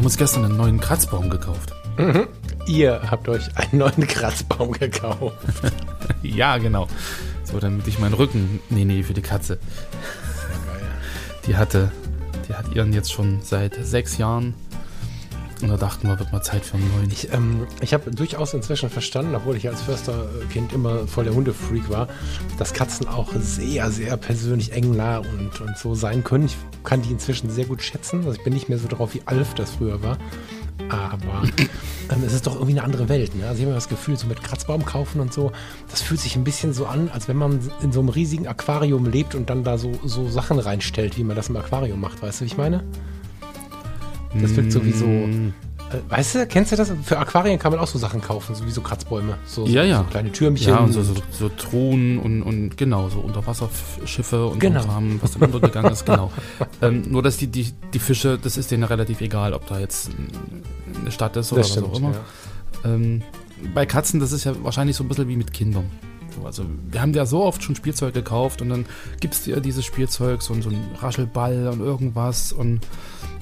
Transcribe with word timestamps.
Haben 0.00 0.06
uns 0.06 0.16
gestern 0.16 0.46
einen 0.46 0.56
neuen 0.56 0.80
Kratzbaum 0.80 1.28
gekauft. 1.28 1.74
Ihr 2.66 3.02
habt 3.10 3.28
euch 3.28 3.54
einen 3.54 3.80
neuen 3.80 4.06
Kratzbaum 4.06 4.72
gekauft. 4.72 5.36
ja, 6.22 6.56
genau. 6.56 6.88
So, 7.44 7.60
damit 7.60 7.86
ich 7.86 7.98
meinen 7.98 8.14
Rücken. 8.14 8.60
Nee, 8.70 8.86
nee, 8.86 9.02
für 9.02 9.12
die 9.12 9.20
Katze. 9.20 9.58
Die 11.46 11.54
hatte, 11.54 11.92
die 12.48 12.54
hat 12.54 12.74
ihren 12.74 12.94
jetzt 12.94 13.12
schon 13.12 13.42
seit 13.42 13.74
sechs 13.84 14.16
Jahren. 14.16 14.54
Und 15.62 15.68
da 15.68 15.76
dachten 15.76 16.08
wir, 16.08 16.18
wird 16.18 16.32
mal 16.32 16.42
Zeit 16.42 16.64
für 16.64 16.76
einen 16.76 16.90
neuen. 16.96 17.10
Ich, 17.10 17.32
ähm, 17.32 17.66
ich 17.80 17.94
habe 17.94 18.10
durchaus 18.10 18.54
inzwischen 18.54 18.90
verstanden, 18.90 19.34
obwohl 19.34 19.56
ich 19.56 19.68
als 19.68 19.82
Försterkind 19.82 20.72
immer 20.72 21.06
voll 21.06 21.24
der 21.24 21.34
Hundefreak 21.34 21.88
war, 21.90 22.08
dass 22.58 22.72
Katzen 22.72 23.08
auch 23.08 23.32
sehr, 23.38 23.90
sehr 23.90 24.16
persönlich 24.16 24.72
eng 24.72 24.96
nah 24.96 25.18
und, 25.18 25.60
und 25.60 25.76
so 25.76 25.94
sein 25.94 26.24
können. 26.24 26.46
Ich 26.46 26.56
kann 26.84 27.02
die 27.02 27.10
inzwischen 27.10 27.50
sehr 27.50 27.66
gut 27.66 27.82
schätzen. 27.82 28.18
Also 28.20 28.32
ich 28.32 28.44
bin 28.44 28.52
nicht 28.52 28.68
mehr 28.68 28.78
so 28.78 28.88
drauf, 28.88 29.14
wie 29.14 29.22
Alf 29.26 29.54
das 29.54 29.72
früher 29.72 30.02
war. 30.02 30.18
Aber 30.88 31.42
ähm, 32.10 32.22
es 32.26 32.32
ist 32.32 32.46
doch 32.46 32.54
irgendwie 32.54 32.72
eine 32.72 32.84
andere 32.84 33.08
Welt. 33.08 33.34
Ne? 33.34 33.46
Also 33.46 33.60
ich 33.60 33.66
habe 33.66 33.74
das 33.74 33.88
Gefühl, 33.88 34.16
so 34.16 34.26
mit 34.26 34.42
Kratzbaum 34.42 34.84
kaufen 34.84 35.20
und 35.20 35.32
so, 35.32 35.52
das 35.90 36.02
fühlt 36.02 36.20
sich 36.20 36.36
ein 36.36 36.44
bisschen 36.44 36.72
so 36.72 36.86
an, 36.86 37.10
als 37.10 37.28
wenn 37.28 37.36
man 37.36 37.60
in 37.82 37.92
so 37.92 38.00
einem 38.00 38.08
riesigen 38.08 38.46
Aquarium 38.46 39.06
lebt 39.06 39.34
und 39.34 39.50
dann 39.50 39.64
da 39.64 39.78
so, 39.78 39.92
so 40.04 40.28
Sachen 40.28 40.58
reinstellt, 40.58 41.16
wie 41.16 41.24
man 41.24 41.36
das 41.36 41.48
im 41.48 41.56
Aquarium 41.56 42.00
macht. 42.00 42.22
Weißt 42.22 42.40
du, 42.40 42.44
wie 42.44 42.48
ich 42.48 42.56
meine? 42.56 42.82
Das 44.40 44.54
wirkt 44.56 44.70
so 44.72 44.84
wie 44.84 44.92
so. 44.92 45.06
Mm. 45.06 45.52
Äh, 45.90 46.10
weißt 46.10 46.34
du, 46.36 46.46
kennst 46.46 46.70
du 46.70 46.76
das? 46.76 46.92
Für 47.02 47.18
Aquarien 47.18 47.58
kann 47.58 47.72
man 47.72 47.80
auch 47.80 47.86
so 47.88 47.98
Sachen 47.98 48.20
kaufen, 48.20 48.54
so 48.54 48.64
wie 48.64 48.70
so 48.70 48.80
Kratzbäume. 48.80 49.38
So, 49.44 49.66
Ja, 49.66 49.82
ja. 49.82 49.98
so 49.98 50.04
kleine 50.04 50.30
Türmchen. 50.30 50.68
Ja, 50.68 50.78
und 50.78 50.92
so, 50.92 51.02
so, 51.02 51.14
so 51.32 51.48
Truhen 51.48 52.18
und, 52.18 52.42
und 52.42 52.76
genau, 52.76 53.08
so 53.08 53.18
Unterwasserschiffe 53.18 54.46
und 54.46 54.60
Genau. 54.60 54.82
so 54.82 54.88
Kram, 54.88 55.18
was 55.20 55.32
dann 55.32 55.42
untergegangen 55.52 55.92
ist, 55.92 56.06
genau. 56.06 56.30
Ähm, 56.82 57.02
nur, 57.10 57.22
dass 57.22 57.36
die, 57.38 57.48
die, 57.48 57.72
die 57.92 57.98
Fische, 57.98 58.38
das 58.40 58.56
ist 58.56 58.70
denen 58.70 58.84
relativ 58.84 59.20
egal, 59.20 59.52
ob 59.52 59.66
da 59.66 59.78
jetzt 59.80 60.10
eine 61.02 61.10
Stadt 61.10 61.36
ist 61.36 61.52
oder 61.52 61.62
das 61.62 61.70
was 61.70 61.76
stimmt. 61.78 61.92
auch 61.92 61.98
immer. 61.98 62.12
Ja. 62.12 62.90
Ähm, 62.94 63.22
bei 63.74 63.84
Katzen, 63.84 64.20
das 64.20 64.32
ist 64.32 64.44
ja 64.44 64.52
wahrscheinlich 64.62 64.96
so 64.96 65.04
ein 65.04 65.08
bisschen 65.08 65.28
wie 65.28 65.36
mit 65.36 65.52
Kindern. 65.52 65.84
So, 66.38 66.46
also 66.46 66.64
wir 66.90 67.02
haben 67.02 67.12
ja 67.12 67.26
so 67.26 67.42
oft 67.42 67.62
schon 67.62 67.74
Spielzeug 67.74 68.14
gekauft 68.14 68.62
und 68.62 68.68
dann 68.68 68.86
gibst 69.20 69.46
du 69.46 69.50
ihr 69.50 69.60
dieses 69.60 69.84
Spielzeug, 69.84 70.40
so, 70.40 70.54
so 70.62 70.70
ein 70.70 70.80
Raschelball 71.00 71.68
und 71.68 71.80
irgendwas 71.80 72.52
und 72.52 72.80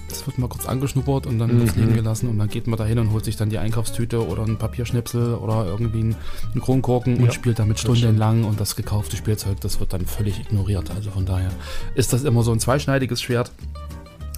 das 0.09 0.27
wird 0.27 0.39
mal 0.39 0.49
kurz 0.49 0.67
angeschnuppert 0.67 1.27
und 1.27 1.39
dann 1.39 1.59
Mhm. 1.59 1.71
liegen 1.77 1.95
gelassen 1.95 2.29
und 2.29 2.39
dann 2.39 2.49
geht 2.49 2.67
man 2.67 2.79
da 2.79 2.85
hin 2.85 2.99
und 2.99 3.13
holt 3.13 3.25
sich 3.25 3.37
dann 3.37 3.51
die 3.51 3.59
Einkaufstüte 3.59 4.27
oder 4.27 4.43
einen 4.43 4.57
Papierschnipsel 4.57 5.35
oder 5.35 5.67
irgendwie 5.67 6.01
einen, 6.01 6.17
einen 6.53 6.61
Kronkorken 6.63 7.17
Ja, 7.17 7.23
und 7.25 7.35
spielt 7.35 7.59
damit 7.59 7.79
stundenlang 7.79 8.45
und 8.45 8.59
das 8.61 8.75
gekaufte 8.77 9.17
Spielzeug, 9.17 9.61
das 9.61 9.81
wird 9.81 9.93
dann 9.93 10.07
völlig 10.07 10.41
ignoriert. 10.41 10.91
Also 10.95 11.11
von 11.11 11.25
daher 11.27 11.51
ist 11.95 12.13
das 12.13 12.25
immer 12.25 12.43
so 12.43 12.53
ein 12.53 12.61
zweischneidiges 12.61 13.21
Schwert. 13.23 13.53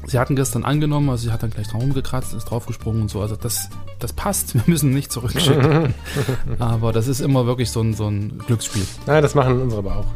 Sie 0.07 0.19
hatten 0.19 0.35
gestern 0.35 0.65
angenommen, 0.65 1.11
also 1.11 1.25
sie 1.25 1.31
hat 1.33 1.43
dann 1.43 1.50
gleich 1.50 1.69
dran 1.69 1.83
rumgekratzt, 1.83 2.33
ist 2.34 2.47
draufgesprungen 2.47 3.03
und 3.03 3.09
so. 3.11 3.21
Also 3.21 3.37
das, 3.37 3.69
das 3.99 4.12
passt, 4.15 4.55
wir 4.55 4.62
müssen 4.67 4.91
nicht 4.91 5.12
zurückschicken. 5.12 5.94
aber 6.59 6.93
das 6.93 7.06
ist 7.06 7.21
immer 7.21 7.47
wirklich 7.47 7.71
so 7.71 7.81
ein, 7.83 7.94
so 7.94 8.09
ein 8.09 8.39
Glücksspiel. 8.47 8.83
Naja, 9.06 9.21
das 9.21 9.34
machen 9.34 9.61
unsere 9.61 9.81
aber 9.81 9.97
auch. 9.99 10.06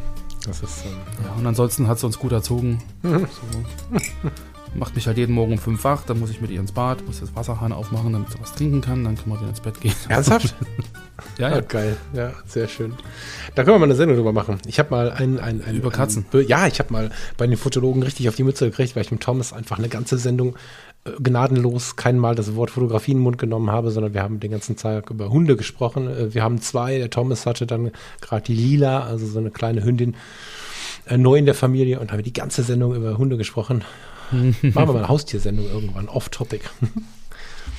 Das 0.47 0.63
ist. 0.63 0.85
Ähm, 0.87 0.93
Ja, 1.25 1.33
und 1.39 1.47
ansonsten 1.47 1.87
hat 1.87 1.99
sie 1.99 2.07
uns 2.07 2.19
gut 2.19 2.33
erzogen. 2.33 2.83
So. 3.03 3.19
Macht 4.75 4.97
mich 4.97 5.07
halt 5.07 5.17
jeden 5.17 5.35
Morgen 5.35 5.53
um 5.53 5.59
fünf 5.59 5.85
wach, 5.85 6.03
dann 6.05 6.19
muss 6.19 6.31
ich 6.31 6.41
mit 6.41 6.51
ihr 6.51 6.59
ins 6.59 6.73
Bad, 6.73 7.07
muss 7.07 7.21
das 7.21 7.35
Wasserhahn 7.37 7.73
aufmachen, 7.73 8.13
damit 8.13 8.31
sie 8.31 8.41
was 8.41 8.55
trinken 8.55 8.81
kann, 8.81 9.05
dann 9.05 9.17
können 9.17 9.31
wir 9.31 9.39
wieder 9.39 9.49
ins 9.49 9.61
Bett 9.61 9.81
gehen. 9.81 9.95
ernsthaft? 10.09 10.55
Ja, 11.39 11.49
Ja, 11.51 11.55
ja. 11.57 11.61
geil. 11.61 11.97
Ja, 12.13 12.33
sehr 12.45 12.67
schön. 12.67 12.93
Da 13.55 13.63
können 13.63 13.77
wir 13.77 13.79
mal 13.79 13.85
eine 13.85 13.95
Sendung 13.95 14.17
drüber 14.17 14.33
machen. 14.33 14.59
Ich 14.67 14.81
habe 14.81 14.91
mal 14.91 15.13
ein, 15.13 15.39
ein, 15.39 15.63
ein 15.63 15.77
Über 15.77 15.91
Katzen? 15.91 16.27
Ein, 16.33 16.47
ja, 16.49 16.67
ich 16.67 16.81
habe 16.81 16.93
mal 16.93 17.11
bei 17.37 17.47
den 17.47 17.57
Fotologen 17.57 18.03
richtig 18.03 18.29
auf 18.29 18.35
die 18.35 18.43
Mütze 18.43 18.69
gekriegt, 18.69 18.97
weil 18.97 19.03
ich 19.05 19.13
mit 19.13 19.21
Thomas 19.21 19.53
einfach 19.53 19.79
eine 19.79 19.89
ganze 19.89 20.19
Sendung 20.19 20.57
äh, 21.05 21.11
gnadenlos 21.23 21.95
kein 21.95 22.19
Mal 22.19 22.35
das 22.35 22.57
Wort 22.57 22.71
Fotografie 22.73 23.13
in 23.13 23.19
den 23.19 23.23
Mund 23.23 23.39
genommen 23.39 23.71
habe, 23.71 23.93
sondern 23.93 24.13
wir 24.13 24.23
haben 24.25 24.41
den 24.41 24.51
ganzen 24.51 24.77
Tag 24.77 25.11
über 25.11 25.31
Hunde 25.31 25.57
gesprochen. 25.57 26.09
Äh, 26.09 26.35
Wir 26.35 26.43
haben 26.43 26.61
zwei. 26.61 26.99
Der 26.99 27.11
Thomas 27.11 27.47
hatte 27.47 27.67
dann 27.67 27.93
gerade 28.21 28.43
die 28.43 28.55
Lila, 28.55 29.05
also 29.05 29.25
so 29.27 29.39
eine 29.39 29.53
kleine 29.53 29.85
Hündin, 29.85 30.17
äh, 31.07 31.17
neu 31.17 31.37
in 31.37 31.47
der 31.47 31.55
Familie 31.55 32.01
und 32.01 32.11
haben 32.11 32.25
die 32.25 32.33
ganze 32.33 32.65
Sendung 32.65 32.93
über 32.95 33.17
Hunde 33.19 33.37
gesprochen. 33.37 33.85
Machen 34.33 34.55
wir 34.63 34.87
mal 34.87 34.97
eine 34.97 35.09
Haustiersendung 35.09 35.67
irgendwann, 35.67 36.09
off-topic. 36.09 36.65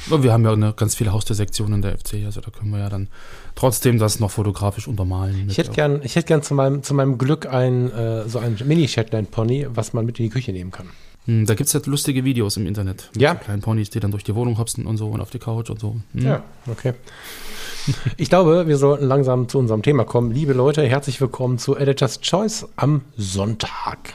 Wir 0.08 0.34
haben 0.34 0.44
ja 0.44 0.54
eine 0.54 0.74
ganz 0.74 0.94
viele 0.94 1.12
Haustiersektion 1.14 1.74
in 1.74 1.82
der 1.82 1.98
FC, 1.98 2.26
also 2.26 2.40
da 2.40 2.52
können 2.52 2.70
wir 2.72 2.78
ja 2.80 2.90
dann 2.90 3.08
trotzdem 3.56 3.98
das 3.98 4.20
noch 4.20 4.30
fotografisch 4.30 4.88
untermalen. 4.88 5.48
Ich 5.50 5.58
hätte 5.58 5.72
gern, 5.72 6.02
ich 6.04 6.16
hätte 6.16 6.28
gern 6.28 6.44
zu 6.44 6.54
meinem, 6.54 6.84
zu 6.84 6.94
meinem 6.94 7.18
Glück 7.18 7.48
ein, 7.48 7.92
äh, 7.92 8.30
so 8.30 8.38
ein 8.38 8.56
Mini-Shetland-Pony, 8.64 9.68
was 9.72 9.94
man 9.94 10.06
mit 10.06 10.20
in 10.20 10.26
die 10.26 10.30
Küche 10.30 10.52
nehmen 10.52 10.70
kann. 10.70 10.90
Hm, 11.26 11.48
Da 11.48 11.56
gibt 11.56 11.68
es 11.68 11.74
ja 11.74 11.80
lustige 11.86 12.24
Videos 12.24 12.56
im 12.58 12.68
Internet. 12.68 13.10
Ja. 13.18 13.34
So 13.34 13.40
kleinen 13.46 13.62
Ponys, 13.64 13.90
die 13.90 14.00
dann 14.00 14.12
durch 14.12 14.24
die 14.24 14.36
Wohnung 14.36 14.60
hopsen 14.60 14.86
und 14.86 14.98
so 14.98 15.08
und 15.10 15.22
auf 15.22 15.32
die 15.32 15.40
Couch 15.40 15.72
und 15.72 15.80
so. 15.80 15.96
Hm. 16.14 16.22
Ja, 16.22 16.44
okay. 16.68 16.94
Ich 18.18 18.30
glaube, 18.30 18.68
wir 18.68 18.78
sollten 18.78 19.06
langsam 19.06 19.48
zu 19.50 19.58
unserem 19.58 19.82
Thema 19.82 20.06
kommen. 20.06 20.32
Liebe 20.32 20.54
Leute, 20.54 20.84
herzlich 20.86 21.20
willkommen 21.20 21.58
zu 21.58 21.76
Editor's 21.76 22.20
Choice 22.22 22.68
am 22.76 23.02
Sonntag. 23.18 24.14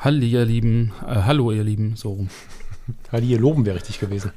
Hallo 0.00 0.24
ihr 0.24 0.44
Lieben, 0.44 0.92
äh, 1.04 1.22
hallo 1.22 1.50
ihr 1.50 1.64
Lieben, 1.64 1.96
so 1.96 2.12
rum. 2.12 2.28
Halli, 3.12 3.26
hier 3.26 3.40
loben 3.40 3.66
wäre 3.66 3.74
richtig 3.74 3.98
gewesen. 3.98 4.30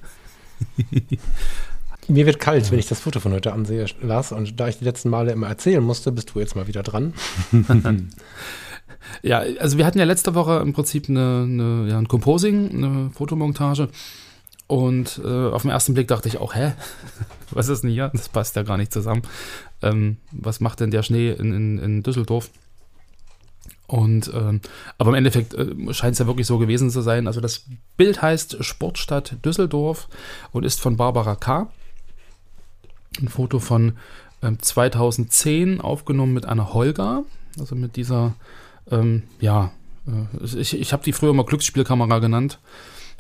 Mir 2.08 2.26
wird 2.26 2.40
kalt, 2.40 2.72
wenn 2.72 2.80
ich 2.80 2.88
das 2.88 3.00
Foto 3.00 3.20
von 3.20 3.32
heute 3.32 3.54
ansehe, 3.54 3.86
Lars. 4.02 4.32
Und 4.32 4.60
da 4.60 4.70
ich 4.70 4.80
die 4.80 4.86
letzten 4.86 5.10
Male 5.10 5.32
immer 5.32 5.48
erzählen 5.48 5.84
musste, 5.84 6.12
bist 6.12 6.34
du 6.34 6.40
jetzt 6.40 6.56
mal 6.56 6.68
wieder 6.68 6.84
dran. 6.84 7.14
Ja, 9.24 9.40
also 9.60 9.80
wir 9.80 9.86
hatten 9.86 9.98
ja 9.98 10.06
letzte 10.06 10.36
Woche 10.36 10.60
im 10.60 10.74
Prinzip 10.74 11.10
eine, 11.10 11.42
eine, 11.44 11.88
ja, 11.90 11.98
ein 11.98 12.08
Composing, 12.08 12.70
eine 12.70 13.10
Fotomontage. 13.10 13.90
Und 14.68 15.20
äh, 15.26 15.28
auf 15.28 15.64
den 15.64 15.72
ersten 15.72 15.96
Blick 15.96 16.08
dachte 16.08 16.28
ich 16.28 16.38
auch, 16.38 16.54
hä? 16.54 16.74
Was 17.50 17.68
ist 17.68 17.82
denn 17.82 17.90
hier? 17.90 18.12
Das 18.14 18.30
passt 18.30 18.56
ja 18.56 18.64
gar 18.64 18.78
nicht 18.78 18.94
zusammen. 18.94 19.24
Ähm, 19.82 20.18
was 20.32 20.60
macht 20.60 20.82
denn 20.82 20.92
der 20.92 21.02
Schnee 21.02 21.32
in, 21.32 21.52
in, 21.52 21.78
in 21.80 22.04
Düsseldorf? 22.04 22.52
Und 23.92 24.32
ähm, 24.34 24.62
aber 24.98 25.10
im 25.10 25.16
Endeffekt 25.16 25.54
äh, 25.54 25.94
scheint 25.94 26.14
es 26.14 26.20
ja 26.20 26.26
wirklich 26.26 26.48
so 26.48 26.58
gewesen 26.58 26.90
zu 26.90 27.02
sein. 27.02 27.28
Also 27.28 27.42
das 27.42 27.66
Bild 27.98 28.22
heißt 28.22 28.64
Sportstadt 28.64 29.36
Düsseldorf 29.44 30.08
und 30.54 30.64
ist 30.64 30.80
von 30.80 30.96
Barbara 30.96 31.36
K. 31.36 31.70
Ein 33.20 33.28
Foto 33.28 33.60
von 33.60 33.98
ähm, 34.42 34.60
2010 34.62 35.82
aufgenommen 35.82 36.34
mit 36.34 36.46
einer 36.46 36.74
Holga, 36.74 37.24
also 37.60 37.76
mit 37.76 37.98
dieser 37.98 38.34
ähm, 38.90 39.24
ja, 39.42 39.74
äh, 40.08 40.58
ich, 40.58 40.80
ich 40.80 40.94
habe 40.94 41.04
die 41.04 41.12
früher 41.12 41.34
mal 41.34 41.44
Glücksspielkamera 41.44 42.20
genannt. 42.20 42.60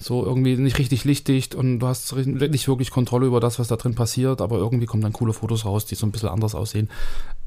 So 0.01 0.25
irgendwie 0.25 0.55
nicht 0.57 0.79
richtig 0.79 1.03
lichtdicht 1.03 1.53
und 1.53 1.79
du 1.79 1.87
hast 1.87 2.13
nicht 2.15 2.67
wirklich 2.67 2.89
Kontrolle 2.89 3.27
über 3.27 3.39
das, 3.39 3.59
was 3.59 3.67
da 3.67 3.75
drin 3.75 3.93
passiert, 3.93 4.41
aber 4.41 4.57
irgendwie 4.57 4.87
kommen 4.87 5.03
dann 5.03 5.13
coole 5.13 5.33
Fotos 5.33 5.63
raus, 5.63 5.85
die 5.85 5.95
so 5.95 6.07
ein 6.07 6.11
bisschen 6.11 6.29
anders 6.29 6.55
aussehen. 6.55 6.89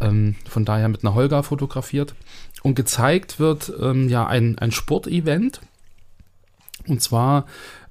Ähm, 0.01 0.37
von 0.49 0.65
daher 0.65 0.89
mit 0.89 1.05
einer 1.05 1.15
Holga 1.15 1.43
fotografiert. 1.43 2.15
Und 2.63 2.77
gezeigt 2.77 3.41
wird 3.41 3.73
ähm, 3.81 4.09
ja 4.09 4.27
ein, 4.27 4.57
ein 4.59 4.71
Sportevent. 4.71 5.61
Und 6.87 7.03
zwar 7.03 7.47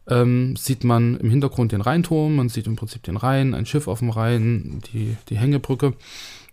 ähm, 0.08 0.56
sieht 0.56 0.84
man 0.84 1.18
im 1.18 1.30
Hintergrund 1.30 1.72
den 1.72 1.82
Rheinturm, 1.82 2.36
man 2.36 2.50
sieht 2.50 2.68
im 2.68 2.76
Prinzip 2.76 3.04
den 3.04 3.18
Rhein, 3.18 3.54
ein 3.54 3.66
Schiff 3.66 3.88
auf 3.88 4.00
dem 4.00 4.10
Rhein, 4.10 4.82
die, 4.94 5.18
die 5.30 5.38
Hängebrücke 5.38 5.94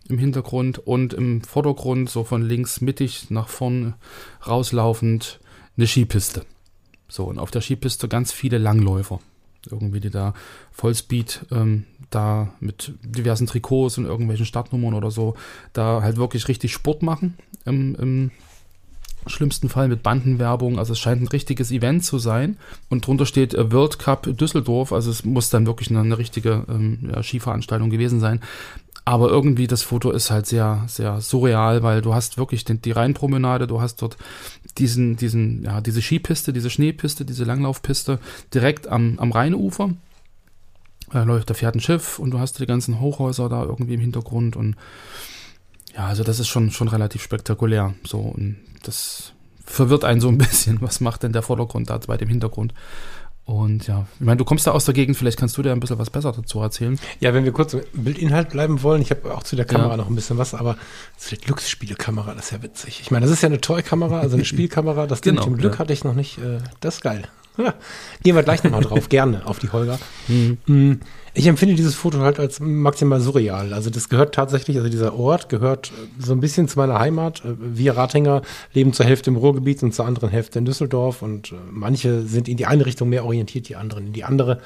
im 0.07 0.17
Hintergrund 0.17 0.79
und 0.79 1.13
im 1.13 1.41
Vordergrund, 1.41 2.09
so 2.09 2.23
von 2.23 2.41
links 2.41 2.81
mittig 2.81 3.29
nach 3.29 3.47
vorn 3.47 3.93
rauslaufend, 4.45 5.39
eine 5.77 5.87
Skipiste. 5.87 6.45
So, 7.11 7.25
und 7.25 7.39
auf 7.39 7.51
der 7.51 7.61
Skipiste 7.61 8.07
ganz 8.07 8.31
viele 8.31 8.57
Langläufer. 8.57 9.19
Irgendwie, 9.69 9.99
die 9.99 10.09
da 10.09 10.33
Vollspeed, 10.71 11.45
ähm, 11.51 11.83
da 12.09 12.53
mit 12.61 12.93
diversen 13.03 13.47
Trikots 13.47 13.97
und 13.97 14.05
irgendwelchen 14.05 14.45
Startnummern 14.45 14.93
oder 14.93 15.11
so, 15.11 15.35
da 15.73 16.01
halt 16.01 16.15
wirklich 16.15 16.47
richtig 16.47 16.71
Sport 16.71 17.03
machen. 17.03 17.37
Im, 17.65 17.95
im 17.95 18.31
schlimmsten 19.27 19.67
Fall 19.67 19.89
mit 19.89 20.03
Bandenwerbung. 20.03 20.79
Also 20.79 20.93
es 20.93 20.99
scheint 20.99 21.21
ein 21.21 21.27
richtiges 21.27 21.69
Event 21.69 22.05
zu 22.05 22.17
sein. 22.17 22.57
Und 22.89 23.05
drunter 23.05 23.25
steht 23.25 23.53
äh, 23.53 23.73
World 23.73 23.99
Cup 23.99 24.23
Düsseldorf. 24.37 24.93
Also 24.93 25.11
es 25.11 25.25
muss 25.25 25.49
dann 25.49 25.65
wirklich 25.67 25.89
eine, 25.89 25.99
eine 25.99 26.17
richtige 26.17 26.65
ähm, 26.69 27.11
ja, 27.13 27.21
Skiveranstaltung 27.21 27.89
gewesen 27.89 28.21
sein. 28.21 28.39
Aber 29.03 29.29
irgendwie 29.29 29.67
das 29.67 29.81
Foto 29.81 30.11
ist 30.11 30.29
halt 30.29 30.45
sehr, 30.45 30.83
sehr 30.87 31.21
surreal, 31.21 31.81
weil 31.81 32.01
du 32.01 32.13
hast 32.13 32.37
wirklich 32.37 32.65
den, 32.65 32.81
die 32.81 32.91
Rheinpromenade, 32.91 33.65
du 33.65 33.81
hast 33.81 34.01
dort 34.01 34.15
diesen, 34.77 35.15
diesen, 35.17 35.63
ja, 35.63 35.81
diese 35.81 36.01
Skipiste, 36.01 36.53
diese 36.53 36.69
Schneepiste, 36.69 37.25
diese 37.25 37.43
Langlaufpiste 37.43 38.19
direkt 38.53 38.87
am, 38.87 39.19
am 39.19 39.31
Rheinufer. 39.31 39.91
Da 41.11 41.23
läuft, 41.23 41.49
da 41.49 41.53
fährt 41.53 41.75
ein 41.75 41.81
Schiff 41.81 42.19
und 42.19 42.31
du 42.31 42.39
hast 42.39 42.59
die 42.59 42.65
ganzen 42.65 42.99
Hochhäuser 42.99 43.49
da 43.49 43.63
irgendwie 43.63 43.95
im 43.95 43.99
Hintergrund 43.99 44.55
und 44.55 44.75
ja, 45.93 46.07
also 46.07 46.23
das 46.23 46.39
ist 46.39 46.47
schon, 46.47 46.71
schon 46.71 46.87
relativ 46.87 47.21
spektakulär. 47.21 47.93
So, 48.05 48.19
und 48.19 48.57
das 48.83 49.33
verwirrt 49.65 50.05
einen 50.05 50.21
so 50.21 50.29
ein 50.29 50.37
bisschen. 50.39 50.81
Was 50.81 51.01
macht 51.01 51.23
denn 51.23 51.33
der 51.33 51.41
Vordergrund 51.41 51.89
da 51.89 51.97
bei 51.97 52.17
dem 52.17 52.29
Hintergrund? 52.29 52.73
Und 53.43 53.87
ja, 53.87 54.05
ich 54.19 54.25
meine, 54.25 54.37
du 54.37 54.45
kommst 54.45 54.65
da 54.67 54.71
aus 54.71 54.85
der 54.85 54.93
Gegend, 54.93 55.17
vielleicht 55.17 55.37
kannst 55.37 55.57
du 55.57 55.61
dir 55.63 55.71
ein 55.71 55.79
bisschen 55.79 55.97
was 55.99 56.09
besser 56.09 56.31
dazu 56.31 56.59
erzählen. 56.61 56.97
Ja, 57.19 57.33
wenn 57.33 57.43
wir 57.43 57.51
kurz 57.51 57.73
im 57.73 57.81
Bildinhalt 57.93 58.49
bleiben 58.49 58.81
wollen, 58.83 59.01
ich 59.01 59.09
habe 59.09 59.33
auch 59.33 59.43
zu 59.43 59.55
der 59.55 59.65
Kamera 59.65 59.91
Ja. 59.91 59.97
noch 59.97 60.09
ein 60.09 60.15
bisschen 60.15 60.37
was, 60.37 60.53
aber 60.53 60.77
zu 61.17 61.31
der 61.31 61.39
Glücksspielekamera, 61.39 62.33
das 62.35 62.45
ist 62.45 62.51
ja 62.51 62.63
witzig. 62.63 62.99
Ich 63.01 63.11
meine, 63.11 63.25
das 63.25 63.33
ist 63.33 63.41
ja 63.41 63.47
eine 63.47 63.59
Toy-Kamera, 63.59 64.19
also 64.19 64.35
eine 64.35 64.45
Spielkamera, 64.51 65.07
das 65.07 65.21
Ding 65.21 65.35
Genau, 65.35 65.47
mit 65.47 65.57
dem 65.57 65.59
Glück 65.59 65.73
ja. 65.73 65.79
hatte 65.79 65.91
ich 65.91 66.03
noch 66.03 66.13
nicht, 66.13 66.37
äh, 66.37 66.59
das 66.79 66.95
ist 66.97 67.01
geil. 67.01 67.23
Gehen 68.23 68.35
wir 68.35 68.43
gleich 68.43 68.63
nochmal 68.63 68.81
drauf, 68.81 69.09
gerne 69.09 69.45
auf 69.45 69.59
die 69.59 69.69
Holger. 69.69 69.99
Mhm. 70.27 70.57
Mm, 70.65 70.99
Ich 71.33 71.47
empfinde 71.47 71.75
dieses 71.75 71.95
Foto 71.95 72.19
halt 72.19 72.39
als 72.39 72.59
maximal 72.59 73.19
surreal. 73.21 73.73
Also 73.73 73.89
das 73.89 74.09
gehört 74.09 74.35
tatsächlich, 74.35 74.77
also 74.77 74.89
dieser 74.89 75.13
Ort 75.15 75.49
gehört 75.49 75.91
äh, 75.91 76.23
so 76.23 76.33
ein 76.33 76.39
bisschen 76.39 76.67
zu 76.67 76.79
meiner 76.79 76.99
Heimat. 76.99 77.43
Äh, 77.45 77.55
Wir 77.59 77.95
Ratinger 77.97 78.41
leben 78.73 78.93
zur 78.93 79.05
Hälfte 79.05 79.29
im 79.29 79.37
Ruhrgebiet 79.37 79.83
und 79.83 79.93
zur 79.93 80.05
anderen 80.05 80.29
Hälfte 80.29 80.59
in 80.59 80.65
Düsseldorf 80.65 81.21
und 81.21 81.51
äh, 81.51 81.55
manche 81.69 82.23
sind 82.23 82.47
in 82.47 82.57
die 82.57 82.65
eine 82.65 82.85
Richtung 82.85 83.09
mehr 83.09 83.25
orientiert, 83.25 83.67
die 83.69 83.75
anderen 83.75 84.07
in 84.07 84.13
die 84.13 84.23
andere. 84.23 84.59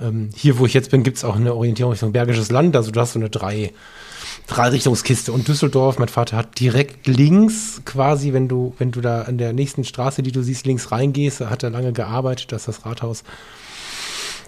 Ähm, 0.00 0.30
Hier, 0.34 0.58
wo 0.58 0.66
ich 0.66 0.74
jetzt 0.74 0.90
bin, 0.90 1.02
gibt 1.02 1.16
es 1.18 1.24
auch 1.24 1.36
eine 1.36 1.54
Orientierung 1.54 1.92
Richtung 1.92 2.12
Bergisches 2.12 2.50
Land. 2.50 2.74
Also 2.76 2.90
du 2.90 3.00
hast 3.00 3.12
so 3.12 3.18
eine 3.18 3.30
drei, 3.30 3.72
Dreirichtungskiste. 4.46 5.32
Und 5.32 5.48
Düsseldorf, 5.48 5.98
mein 5.98 6.08
Vater 6.08 6.36
hat 6.36 6.58
direkt 6.58 7.06
links 7.06 7.82
quasi, 7.84 8.32
wenn 8.32 8.48
du, 8.48 8.74
wenn 8.78 8.90
du 8.90 9.00
da 9.00 9.22
an 9.22 9.38
der 9.38 9.52
nächsten 9.52 9.84
Straße, 9.84 10.22
die 10.22 10.32
du 10.32 10.42
siehst, 10.42 10.66
links 10.66 10.92
reingehst, 10.92 11.40
hat 11.40 11.62
er 11.62 11.70
lange 11.70 11.92
gearbeitet, 11.92 12.52
das 12.52 12.62
ist 12.62 12.78
das 12.78 12.86
Rathaus. 12.86 13.24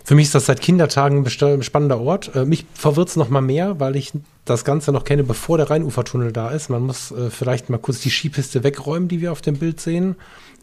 Für 0.04 0.16
mich 0.16 0.26
ist 0.26 0.34
das 0.34 0.46
seit 0.46 0.60
Kindertagen 0.60 1.24
ein 1.24 1.62
spannender 1.62 2.00
Ort. 2.00 2.34
Äh, 2.34 2.44
mich 2.44 2.66
verwirrt 2.74 3.08
es 3.08 3.16
noch 3.16 3.28
mal 3.28 3.40
mehr, 3.40 3.78
weil 3.78 3.96
ich 3.96 4.12
das 4.44 4.64
Ganze 4.64 4.90
noch 4.90 5.04
kenne, 5.04 5.22
bevor 5.22 5.58
der 5.58 5.70
Rheinufertunnel 5.70 6.32
da 6.32 6.50
ist. 6.50 6.68
Man 6.68 6.82
muss 6.82 7.12
äh, 7.12 7.30
vielleicht 7.30 7.70
mal 7.70 7.78
kurz 7.78 8.00
die 8.00 8.10
Skipiste 8.10 8.64
wegräumen, 8.64 9.08
die 9.08 9.20
wir 9.20 9.30
auf 9.30 9.42
dem 9.42 9.58
Bild 9.58 9.80
sehen. 9.80 10.16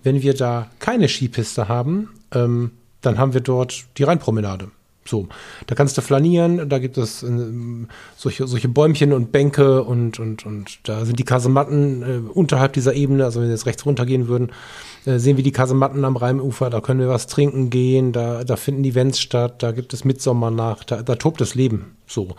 Wenn 0.04 0.22
wir 0.22 0.34
da 0.34 0.68
keine 0.80 1.08
Skipiste 1.08 1.68
haben, 1.68 2.10
ähm, 2.34 2.72
dann 3.02 3.18
haben 3.18 3.34
wir 3.34 3.42
dort 3.42 3.86
die 3.98 4.04
Rheinpromenade. 4.04 4.72
So, 5.06 5.28
da 5.66 5.76
kannst 5.76 5.98
du 5.98 6.02
flanieren, 6.02 6.70
da 6.70 6.78
gibt 6.78 6.98
es 6.98 7.24
ähm, 7.24 7.88
solche, 8.16 8.46
solche 8.48 8.70
Bäumchen 8.70 9.12
und 9.12 9.32
Bänke 9.32 9.84
und, 9.84 10.20
und, 10.20 10.46
und 10.46 10.80
da 10.84 11.04
sind 11.04 11.18
die 11.18 11.24
Kasematten 11.24 12.04
äh, 12.04 12.30
unterhalb 12.32 12.74
dieser 12.74 12.94
Ebene, 12.94 13.26
also 13.26 13.40
wenn 13.40 13.48
wir 13.48 13.56
jetzt 13.56 13.66
rechts 13.66 13.86
runtergehen 13.86 14.28
würden, 14.28 14.52
äh, 15.06 15.18
sehen 15.18 15.38
wir 15.38 15.44
die 15.44 15.52
Kasematten 15.52 16.06
am 16.06 16.16
Rheinufer, 16.16 16.70
da 16.70 16.80
können 16.80 17.00
wir 17.00 17.10
was 17.10 17.26
trinken 17.26 17.72
gehen, 17.72 18.12
da, 18.12 18.44
da 18.44 18.56
finden 18.56 18.84
Events 18.84 19.20
statt, 19.20 19.64
da 19.64 19.72
gibt 19.72 19.94
es 19.94 20.06
Mitsommernacht, 20.06 20.92
da, 20.92 21.02
da 21.02 21.16
tobt 21.16 21.42
das 21.42 21.56
Leben. 21.56 21.96
So. 22.06 22.36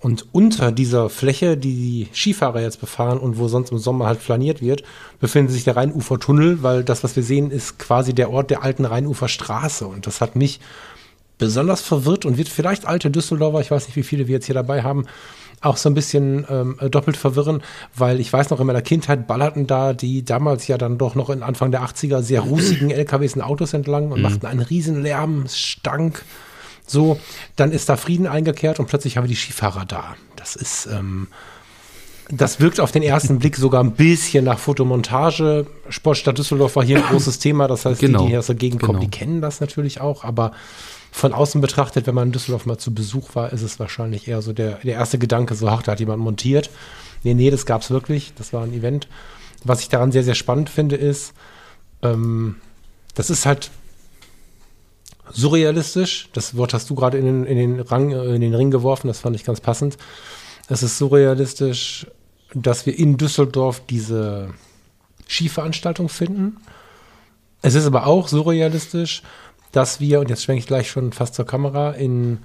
Und 0.00 0.26
unter 0.32 0.72
dieser 0.72 1.10
Fläche, 1.10 1.58
die 1.58 1.74
die 1.74 2.08
Skifahrer 2.14 2.62
jetzt 2.62 2.80
befahren 2.80 3.18
und 3.18 3.38
wo 3.38 3.48
sonst 3.48 3.70
im 3.70 3.78
Sommer 3.78 4.06
halt 4.06 4.20
flaniert 4.20 4.62
wird, 4.62 4.82
befindet 5.20 5.52
sich 5.52 5.64
der 5.64 5.76
Rheinufertunnel, 5.76 6.62
weil 6.62 6.82
das, 6.82 7.04
was 7.04 7.16
wir 7.16 7.22
sehen, 7.22 7.50
ist 7.50 7.78
quasi 7.78 8.14
der 8.14 8.30
Ort 8.30 8.50
der 8.50 8.62
alten 8.62 8.86
Rheinuferstraße. 8.86 9.86
Und 9.86 10.06
das 10.06 10.22
hat 10.22 10.36
mich 10.36 10.58
besonders 11.40 11.80
verwirrt 11.80 12.24
und 12.24 12.38
wird 12.38 12.48
vielleicht 12.48 12.86
alte 12.86 13.10
Düsseldorfer, 13.10 13.60
ich 13.60 13.70
weiß 13.72 13.86
nicht, 13.88 13.96
wie 13.96 14.04
viele 14.04 14.28
wir 14.28 14.34
jetzt 14.34 14.46
hier 14.46 14.54
dabei 14.54 14.82
haben, 14.84 15.06
auch 15.62 15.76
so 15.76 15.90
ein 15.90 15.94
bisschen 15.94 16.46
ähm, 16.48 16.76
doppelt 16.90 17.16
verwirren, 17.16 17.62
weil 17.94 18.20
ich 18.20 18.32
weiß 18.32 18.48
noch, 18.50 18.60
in 18.60 18.66
meiner 18.66 18.80
Kindheit 18.82 19.26
ballerten 19.26 19.66
da 19.66 19.92
die 19.92 20.24
damals 20.24 20.66
ja 20.68 20.78
dann 20.78 20.96
doch 20.96 21.14
noch 21.16 21.28
in 21.28 21.42
Anfang 21.42 21.70
der 21.70 21.82
80er 21.82 22.22
sehr 22.22 22.40
rußigen 22.42 22.90
LKWs 22.90 23.34
und 23.34 23.42
Autos 23.42 23.74
entlang 23.74 24.10
und 24.12 24.22
machten 24.22 24.46
einen 24.46 24.60
riesen 24.60 25.02
Lärm, 25.02 25.44
stank. 25.48 26.24
So, 26.86 27.20
dann 27.56 27.72
ist 27.72 27.88
da 27.88 27.96
Frieden 27.96 28.26
eingekehrt 28.26 28.80
und 28.80 28.86
plötzlich 28.86 29.16
haben 29.16 29.24
wir 29.24 29.28
die 29.28 29.36
Skifahrer 29.36 29.84
da. 29.84 30.14
Das 30.36 30.56
ist, 30.56 30.86
ähm, 30.86 31.28
das 32.30 32.58
wirkt 32.60 32.80
auf 32.80 32.90
den 32.90 33.02
ersten 33.02 33.38
Blick 33.38 33.56
sogar 33.56 33.82
ein 33.84 33.92
bisschen 33.92 34.44
nach 34.46 34.58
Fotomontage. 34.58 35.66
Sportstadt 35.88 36.38
Düsseldorf 36.38 36.74
war 36.76 36.84
hier 36.84 36.96
ein 36.98 37.02
großes 37.10 37.38
Thema. 37.38 37.68
Das 37.68 37.84
heißt, 37.84 38.00
Genau. 38.00 38.20
die, 38.20 38.24
die 38.26 38.30
hier 38.30 38.38
aus 38.38 38.46
der 38.46 38.54
Gegend 38.54 38.80
kommen, 38.80 38.98
Genau. 38.98 39.10
die 39.10 39.16
kennen 39.18 39.40
das 39.40 39.60
natürlich 39.60 40.00
auch. 40.00 40.24
Aber 40.24 40.52
von 41.12 41.32
außen 41.32 41.60
betrachtet, 41.60 42.06
wenn 42.06 42.14
man 42.14 42.28
in 42.28 42.32
Düsseldorf 42.32 42.66
mal 42.66 42.78
zu 42.78 42.94
Besuch 42.94 43.34
war, 43.34 43.52
ist 43.52 43.62
es 43.62 43.78
wahrscheinlich 43.80 44.28
eher 44.28 44.42
so 44.42 44.52
der, 44.52 44.76
der 44.76 44.94
erste 44.94 45.18
Gedanke, 45.18 45.54
so, 45.54 45.66
ach, 45.68 45.82
da 45.82 45.92
hat 45.92 46.00
jemand 46.00 46.22
montiert. 46.22 46.70
Nee, 47.22 47.34
nee, 47.34 47.50
das 47.50 47.66
gab 47.66 47.82
es 47.82 47.90
wirklich. 47.90 48.32
Das 48.36 48.52
war 48.52 48.62
ein 48.62 48.72
Event. 48.72 49.08
Was 49.64 49.80
ich 49.80 49.88
daran 49.88 50.12
sehr, 50.12 50.24
sehr 50.24 50.34
spannend 50.34 50.70
finde, 50.70 50.96
ist, 50.96 51.34
ähm, 52.02 52.56
das 53.14 53.28
ist 53.28 53.44
halt 53.44 53.70
surrealistisch. 55.32 56.28
Das 56.32 56.56
Wort 56.56 56.74
hast 56.74 56.88
du 56.90 56.94
gerade 56.94 57.18
in 57.18 57.44
in, 57.44 57.56
den 57.56 57.80
Rang, 57.80 58.12
äh, 58.12 58.34
in 58.34 58.40
den 58.40 58.54
Ring 58.54 58.70
geworfen, 58.70 59.08
das 59.08 59.20
fand 59.20 59.36
ich 59.36 59.44
ganz 59.44 59.60
passend. 59.60 59.98
Es 60.68 60.82
ist 60.82 60.98
surrealistisch, 60.98 62.06
dass 62.54 62.86
wir 62.86 62.98
in 62.98 63.16
Düsseldorf 63.16 63.82
diese 63.88 64.54
Skiveranstaltung 65.28 66.08
finden. 66.08 66.56
Es 67.62 67.74
ist 67.74 67.86
aber 67.86 68.06
auch 68.06 68.28
surrealistisch, 68.28 69.22
dass 69.72 70.00
wir, 70.00 70.20
und 70.20 70.30
jetzt 70.30 70.44
schwenke 70.44 70.60
ich 70.60 70.66
gleich 70.66 70.90
schon 70.90 71.12
fast 71.12 71.34
zur 71.34 71.46
Kamera, 71.46 71.92
in 71.92 72.38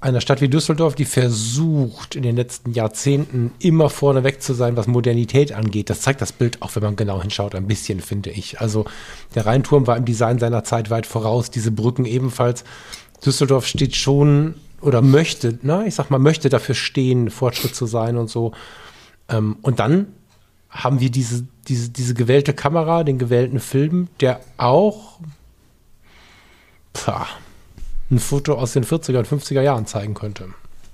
einer 0.00 0.20
Stadt 0.20 0.40
wie 0.40 0.48
Düsseldorf, 0.48 0.94
die 0.94 1.04
versucht, 1.04 2.14
in 2.14 2.22
den 2.22 2.36
letzten 2.36 2.72
Jahrzehnten 2.72 3.50
immer 3.58 3.90
vorneweg 3.90 4.40
zu 4.40 4.54
sein, 4.54 4.76
was 4.76 4.86
Modernität 4.86 5.52
angeht. 5.52 5.90
Das 5.90 6.02
zeigt 6.02 6.20
das 6.20 6.30
Bild, 6.30 6.62
auch 6.62 6.76
wenn 6.76 6.84
man 6.84 6.96
genau 6.96 7.20
hinschaut, 7.20 7.56
ein 7.56 7.66
bisschen, 7.66 8.00
finde 8.00 8.30
ich. 8.30 8.60
Also 8.60 8.84
der 9.34 9.46
Rheinturm 9.46 9.88
war 9.88 9.96
im 9.96 10.04
Design 10.04 10.38
seiner 10.38 10.62
Zeit 10.62 10.90
weit 10.90 11.06
voraus, 11.06 11.50
diese 11.50 11.72
Brücken 11.72 12.04
ebenfalls. 12.04 12.62
Düsseldorf 13.24 13.66
steht 13.66 13.96
schon 13.96 14.54
oder 14.80 15.02
möchte, 15.02 15.58
na, 15.62 15.84
ich 15.84 15.96
sag 15.96 16.10
mal, 16.10 16.18
möchte 16.18 16.48
dafür 16.48 16.76
stehen, 16.76 17.30
Fortschritt 17.30 17.74
zu 17.74 17.86
sein 17.86 18.16
und 18.16 18.30
so. 18.30 18.52
Ähm, 19.28 19.56
und 19.62 19.80
dann 19.80 20.06
haben 20.70 21.00
wir 21.00 21.10
diese, 21.10 21.44
diese, 21.66 21.90
diese 21.90 22.14
gewählte 22.14 22.52
Kamera, 22.52 23.02
den 23.02 23.18
gewählten 23.18 23.58
Film, 23.58 24.06
der 24.20 24.40
auch 24.58 25.18
pah, 26.92 27.26
ein 28.10 28.18
Foto 28.18 28.54
aus 28.54 28.72
den 28.72 28.84
40er 28.84 29.18
und 29.18 29.28
50er 29.28 29.60
Jahren 29.62 29.86
zeigen 29.86 30.14
könnte. 30.14 30.46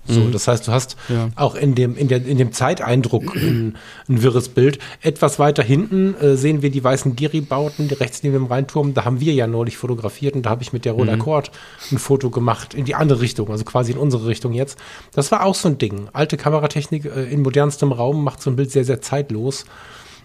So, 0.07 0.29
das 0.29 0.47
heißt, 0.49 0.69
du 0.69 0.73
hast 0.73 0.97
Ja. 1.09 1.31
auch 1.35 1.55
in 1.55 1.75
dem, 1.75 1.97
in, 1.97 2.09
der, 2.09 2.23
in 2.27 2.37
dem 2.37 2.53
Zeiteindruck 2.53 3.35
ein, 3.37 3.79
ein 4.07 4.23
wirres 4.23 4.51
Bild. 4.51 4.79
Etwas 5.01 5.39
weiter 5.39 5.63
hinten 5.63 6.15
äh, 6.21 6.37
sehen 6.37 6.61
wir 6.61 6.71
die 6.71 6.85
weißen 6.85 7.17
Giri-Bauten, 7.17 7.89
die 7.89 7.95
rechts 7.95 8.23
neben 8.23 8.35
dem 8.35 8.45
Rheinturm. 8.45 8.93
Da 8.93 9.07
haben 9.07 9.21
wir 9.21 9.33
ja 9.33 9.47
neulich 9.47 9.79
fotografiert 9.79 10.35
und 10.35 10.43
da 10.43 10.51
habe 10.51 10.63
ich 10.63 10.75
mit 10.75 10.85
der 10.85 10.93
Rot 10.93 11.09
Accord 11.09 11.51
ein 11.91 11.97
Foto 11.97 12.29
gemacht 12.29 12.75
in 12.75 12.85
die 12.85 12.95
andere 12.95 13.23
Richtung, 13.23 13.49
also 13.51 13.65
quasi 13.65 13.93
in 13.93 13.99
unsere 13.99 14.27
Richtung 14.27 14.53
jetzt. 14.53 14.79
Das 15.15 15.33
war 15.33 15.43
auch 15.43 15.55
so 15.55 15.69
ein 15.71 15.79
Ding. 15.79 16.09
Alte 16.13 16.37
Kameratechnik 16.37 17.07
äh, 17.07 17.25
in 17.33 17.41
modernstem 17.41 17.91
Raum 17.91 18.23
macht 18.25 18.43
so 18.43 18.51
ein 18.51 18.57
Bild 18.57 18.71
sehr, 18.71 18.85
sehr 18.85 19.01
zeitlos. 19.01 19.65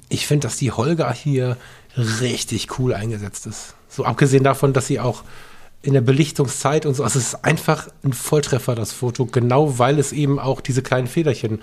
Ich 0.09 0.27
finde, 0.27 0.47
dass 0.47 0.57
die 0.57 0.73
Holger 0.73 1.09
hier 1.13 1.55
richtig 1.95 2.67
cool 2.79 2.93
eingesetzt 2.93 3.47
ist. 3.47 3.75
So 3.87 4.03
abgesehen 4.03 4.43
davon, 4.43 4.73
dass 4.73 4.87
sie 4.87 4.99
auch 4.99 5.23
in 5.81 5.93
der 5.93 6.01
Belichtungszeit 6.01 6.85
und 6.85 6.93
so, 6.95 7.03
also 7.03 7.19
es 7.19 7.27
ist 7.33 7.45
einfach 7.45 7.87
ein 8.03 8.13
Volltreffer, 8.13 8.75
das 8.75 8.91
Foto, 8.91 9.25
genau 9.25 9.79
weil 9.79 9.97
es 9.97 10.11
eben 10.11 10.37
auch 10.39 10.59
diese 10.61 10.81
kleinen 10.81 11.07
Federchen 11.07 11.61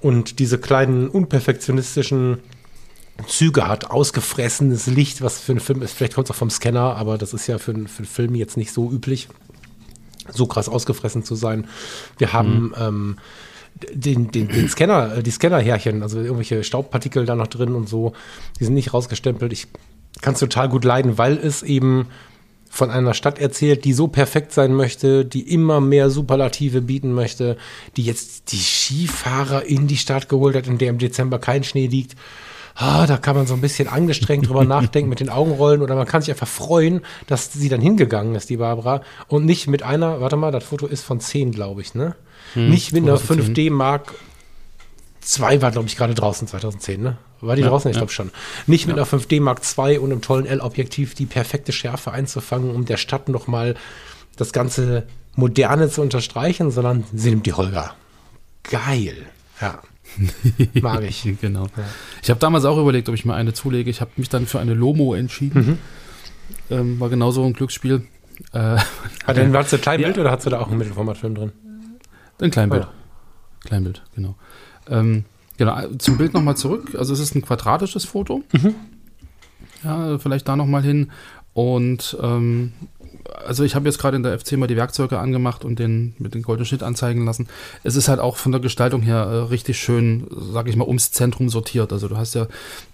und 0.00 0.38
diese 0.38 0.58
kleinen 0.58 1.08
unperfektionistischen 1.08 2.38
Züge 3.26 3.66
hat, 3.66 3.90
ausgefressenes 3.90 4.86
Licht, 4.86 5.22
was 5.22 5.40
für 5.40 5.52
einen 5.52 5.60
Film 5.60 5.82
ist. 5.82 5.92
Vielleicht 5.92 6.14
kommt 6.14 6.26
es 6.26 6.30
auch 6.30 6.36
vom 6.38 6.50
Scanner, 6.50 6.94
aber 6.96 7.18
das 7.18 7.32
ist 7.32 7.46
ja 7.46 7.58
für, 7.58 7.72
einen- 7.72 7.88
für 7.88 7.98
einen 8.00 8.06
Film 8.06 8.34
jetzt 8.34 8.56
nicht 8.56 8.72
so 8.72 8.90
üblich, 8.92 9.28
so 10.30 10.46
krass 10.46 10.68
ausgefressen 10.68 11.24
zu 11.24 11.34
sein. 11.34 11.66
Wir 12.18 12.32
haben 12.32 12.74
ähm, 12.78 13.16
den, 13.92 14.30
den, 14.30 14.48
den 14.48 14.68
Scanner, 14.68 15.16
äh, 15.16 15.22
die 15.22 15.30
Scannerhärchen, 15.30 16.02
also 16.02 16.20
irgendwelche 16.20 16.62
Staubpartikel 16.62 17.24
da 17.24 17.34
noch 17.34 17.46
drin 17.48 17.74
und 17.74 17.88
so, 17.88 18.12
die 18.60 18.64
sind 18.66 18.74
nicht 18.74 18.92
rausgestempelt. 18.92 19.52
Ich 19.52 19.66
kann 20.20 20.34
es 20.34 20.40
total 20.40 20.68
gut 20.68 20.84
leiden, 20.84 21.16
weil 21.18 21.38
es 21.38 21.62
eben 21.62 22.06
von 22.70 22.90
einer 22.90 23.14
Stadt 23.14 23.38
erzählt, 23.38 23.84
die 23.84 23.92
so 23.92 24.08
perfekt 24.08 24.52
sein 24.52 24.74
möchte, 24.74 25.24
die 25.24 25.52
immer 25.52 25.80
mehr 25.80 26.10
Superlative 26.10 26.82
bieten 26.82 27.12
möchte, 27.12 27.56
die 27.96 28.02
jetzt 28.02 28.52
die 28.52 28.58
Skifahrer 28.58 29.64
in 29.64 29.86
die 29.86 29.96
Stadt 29.96 30.28
geholt 30.28 30.56
hat, 30.56 30.66
in 30.66 30.78
der 30.78 30.90
im 30.90 30.98
Dezember 30.98 31.38
kein 31.38 31.64
Schnee 31.64 31.86
liegt. 31.86 32.16
Ah, 32.74 33.06
da 33.06 33.16
kann 33.16 33.34
man 33.34 33.46
so 33.46 33.54
ein 33.54 33.60
bisschen 33.60 33.88
angestrengt 33.88 34.48
drüber 34.48 34.64
nachdenken, 34.66 35.08
mit 35.08 35.20
den 35.20 35.30
Augen 35.30 35.50
rollen 35.52 35.82
oder 35.82 35.96
man 35.96 36.06
kann 36.06 36.22
sich 36.22 36.30
einfach 36.30 36.46
freuen, 36.46 37.00
dass 37.26 37.52
sie 37.52 37.68
dann 37.68 37.80
hingegangen 37.80 38.34
ist, 38.36 38.50
die 38.50 38.58
Barbara, 38.58 39.02
und 39.26 39.44
nicht 39.44 39.66
mit 39.66 39.82
einer, 39.82 40.20
warte 40.20 40.36
mal, 40.36 40.52
das 40.52 40.64
Foto 40.64 40.86
ist 40.86 41.02
von 41.02 41.18
10, 41.18 41.50
glaube 41.50 41.80
ich, 41.80 41.94
ne? 41.94 42.14
nicht 42.54 42.92
mit 42.92 43.02
einer 43.02 43.16
2010. 43.16 43.54
5D 43.54 43.72
Mark 43.72 44.14
2 45.20 45.60
war, 45.62 45.70
glaube 45.70 45.88
ich, 45.88 45.96
gerade 45.96 46.14
draußen 46.14 46.46
2010, 46.48 47.00
ne? 47.02 47.18
War 47.40 47.54
die 47.56 47.62
Ja, 47.62 47.68
draußen? 47.68 47.90
Ich 47.90 47.96
ja. 47.96 48.00
glaube 48.00 48.12
schon. 48.12 48.30
Nicht 48.66 48.86
mit 48.86 48.96
einer 48.96 49.06
5D 49.06 49.40
Mark 49.40 49.60
II 49.76 49.98
und 49.98 50.10
einem 50.12 50.22
tollen 50.22 50.46
L-Objektiv 50.46 51.14
die 51.14 51.26
perfekte 51.26 51.72
Schärfe 51.72 52.10
einzufangen, 52.12 52.70
um 52.70 52.84
der 52.84 52.96
Stadt 52.96 53.28
nochmal 53.28 53.74
das 54.36 54.52
ganze 54.52 55.06
Moderne 55.36 55.88
zu 55.88 56.02
unterstreichen, 56.02 56.70
sondern 56.70 57.04
sie 57.14 57.30
nimmt 57.30 57.46
die 57.46 57.52
Holger. 57.52 57.94
Geil. 58.64 59.26
Ja. 59.60 59.80
Mag 60.80 61.02
ich. 61.04 61.28
genau. 61.40 61.64
Ja. 61.76 61.84
Ich 62.22 62.30
habe 62.30 62.40
damals 62.40 62.64
auch 62.64 62.78
überlegt, 62.78 63.08
ob 63.08 63.14
ich 63.14 63.24
mir 63.24 63.34
eine 63.34 63.52
zulege. 63.52 63.90
Ich 63.90 64.00
habe 64.00 64.10
mich 64.16 64.28
dann 64.28 64.46
für 64.46 64.58
eine 64.58 64.74
Lomo 64.74 65.14
entschieden. 65.14 65.66
Mhm. 65.66 65.78
Ähm, 66.70 67.00
war 67.00 67.08
genauso 67.08 67.44
ein 67.44 67.52
Glücksspiel. 67.52 68.06
Äh, 68.52 68.58
Hat 69.26 69.36
denn, 69.36 69.54
hast 69.56 69.72
du 69.72 69.76
ein 69.76 69.82
Kleinbild 69.82 70.16
Ja. 70.16 70.22
oder 70.22 70.30
hast 70.32 70.46
du 70.46 70.50
da 70.50 70.60
auch 70.60 70.68
einen 70.68 70.78
Mittelformatfilm 70.78 71.34
drin? 71.34 71.52
ein 72.40 72.50
Kleinbild. 72.50 72.84
Ah. 72.84 72.92
Kleinbild, 73.64 74.02
genau. 74.14 74.36
Ähm, 74.90 75.24
genau, 75.56 75.76
zum 75.98 76.16
Bild 76.18 76.34
nochmal 76.34 76.56
zurück. 76.56 76.94
Also 76.96 77.12
es 77.12 77.20
ist 77.20 77.34
ein 77.34 77.42
quadratisches 77.42 78.04
Foto. 78.04 78.42
Mhm. 78.52 78.74
Ja, 79.84 80.18
vielleicht 80.18 80.48
da 80.48 80.56
nochmal 80.56 80.82
hin. 80.82 81.10
Und 81.52 82.16
ähm, 82.22 82.72
also 83.46 83.64
ich 83.64 83.74
habe 83.74 83.86
jetzt 83.86 83.98
gerade 83.98 84.16
in 84.16 84.22
der 84.22 84.38
FC 84.38 84.52
mal 84.52 84.66
die 84.66 84.76
Werkzeuge 84.76 85.18
angemacht 85.18 85.64
und 85.64 85.78
den 85.78 86.14
mit 86.18 86.34
dem 86.34 86.42
goldenen 86.42 86.66
Schnitt 86.66 86.82
anzeigen 86.82 87.24
lassen. 87.24 87.48
Es 87.82 87.96
ist 87.96 88.08
halt 88.08 88.20
auch 88.20 88.36
von 88.36 88.52
der 88.52 88.60
Gestaltung 88.60 89.02
her 89.02 89.16
äh, 89.16 89.36
richtig 89.48 89.78
schön, 89.78 90.26
sage 90.52 90.70
ich 90.70 90.76
mal, 90.76 90.86
ums 90.86 91.12
Zentrum 91.12 91.48
sortiert. 91.48 91.92
Also 91.92 92.08
du 92.08 92.16
hast 92.16 92.34
ja 92.34 92.46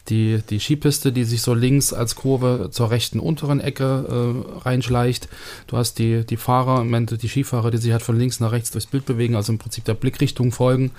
die, 0.08 0.42
die 0.50 0.60
Skipiste, 0.60 1.12
die 1.12 1.24
sich 1.24 1.42
so 1.42 1.54
links 1.54 1.92
als 1.92 2.14
Kurve 2.14 2.68
zur 2.70 2.90
rechten 2.90 3.20
unteren 3.20 3.60
Ecke 3.60 3.84
äh, 3.84 4.58
reinschleicht. 4.60 5.28
Du 5.66 5.76
hast 5.76 5.98
die, 5.98 6.24
die 6.24 6.36
Fahrer, 6.36 6.82
im 6.82 6.92
Endeffekt 6.92 7.22
die 7.22 7.28
Skifahrer, 7.28 7.70
die 7.70 7.78
sich 7.78 7.92
halt 7.92 8.02
von 8.02 8.18
links 8.18 8.40
nach 8.40 8.52
rechts 8.52 8.70
durchs 8.70 8.86
Bild 8.86 9.06
bewegen, 9.06 9.36
also 9.36 9.52
im 9.52 9.58
Prinzip 9.58 9.84
der 9.84 9.94
Blickrichtung 9.94 10.52
folgen, 10.52 10.90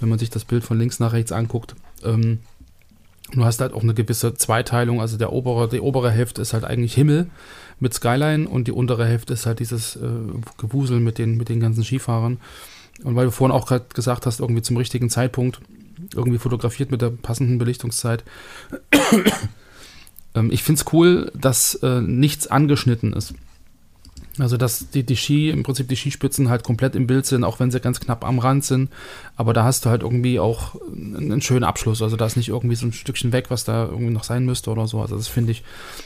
wenn 0.00 0.08
man 0.08 0.18
sich 0.18 0.30
das 0.30 0.44
Bild 0.44 0.64
von 0.64 0.78
links 0.78 1.00
nach 1.00 1.12
rechts 1.12 1.32
anguckt. 1.32 1.74
Ähm, 2.04 2.38
Du 3.32 3.44
hast 3.44 3.60
halt 3.60 3.72
auch 3.72 3.82
eine 3.82 3.94
gewisse 3.94 4.34
Zweiteilung, 4.34 5.00
also 5.00 5.16
der 5.16 5.32
obere, 5.32 5.68
die 5.68 5.80
obere 5.80 6.10
Hälfte 6.10 6.42
ist 6.42 6.52
halt 6.52 6.64
eigentlich 6.64 6.94
Himmel 6.94 7.28
mit 7.80 7.94
Skyline 7.94 8.48
und 8.48 8.68
die 8.68 8.72
untere 8.72 9.06
Hälfte 9.06 9.32
ist 9.32 9.46
halt 9.46 9.60
dieses 9.60 9.96
äh, 9.96 10.00
Gewusel 10.58 11.00
mit 11.00 11.18
den, 11.18 11.36
mit 11.36 11.48
den 11.48 11.60
ganzen 11.60 11.84
Skifahrern. 11.84 12.38
Und 13.02 13.16
weil 13.16 13.24
du 13.26 13.32
vorhin 13.32 13.56
auch 13.56 13.66
gerade 13.66 13.86
gesagt 13.92 14.26
hast, 14.26 14.40
irgendwie 14.40 14.62
zum 14.62 14.76
richtigen 14.76 15.10
Zeitpunkt, 15.10 15.60
irgendwie 16.14 16.38
fotografiert 16.38 16.90
mit 16.90 17.02
der 17.02 17.10
passenden 17.10 17.58
Belichtungszeit. 17.58 18.24
ähm, 20.34 20.50
ich 20.52 20.62
finde 20.62 20.80
es 20.80 20.92
cool, 20.92 21.32
dass 21.34 21.74
äh, 21.76 22.00
nichts 22.00 22.46
angeschnitten 22.46 23.12
ist. 23.12 23.34
Also, 24.38 24.56
dass 24.56 24.90
die, 24.90 25.04
die 25.04 25.16
Ski, 25.16 25.50
im 25.50 25.62
Prinzip 25.62 25.88
die 25.88 25.96
Skispitzen 25.96 26.48
halt 26.48 26.64
komplett 26.64 26.96
im 26.96 27.06
Bild 27.06 27.24
sind, 27.24 27.44
auch 27.44 27.60
wenn 27.60 27.70
sie 27.70 27.80
ganz 27.80 28.00
knapp 28.00 28.24
am 28.24 28.40
Rand 28.40 28.64
sind. 28.64 28.90
Aber 29.36 29.52
da 29.52 29.62
hast 29.62 29.84
du 29.84 29.90
halt 29.90 30.02
irgendwie 30.02 30.40
auch 30.40 30.74
einen, 30.92 31.40
schönen 31.40 31.64
Abschluss. 31.64 32.02
Also, 32.02 32.16
da 32.16 32.26
ist 32.26 32.36
nicht 32.36 32.48
irgendwie 32.48 32.74
so 32.74 32.86
ein 32.86 32.92
Stückchen 32.92 33.32
weg, 33.32 33.46
was 33.50 33.64
da 33.64 33.84
irgendwie 33.84 34.12
noch 34.12 34.24
sein 34.24 34.44
müsste 34.44 34.70
oder 34.70 34.88
so. 34.88 35.00
Also, 35.00 35.16
das 35.16 35.28
finde 35.28 35.52
ich, 35.52 35.62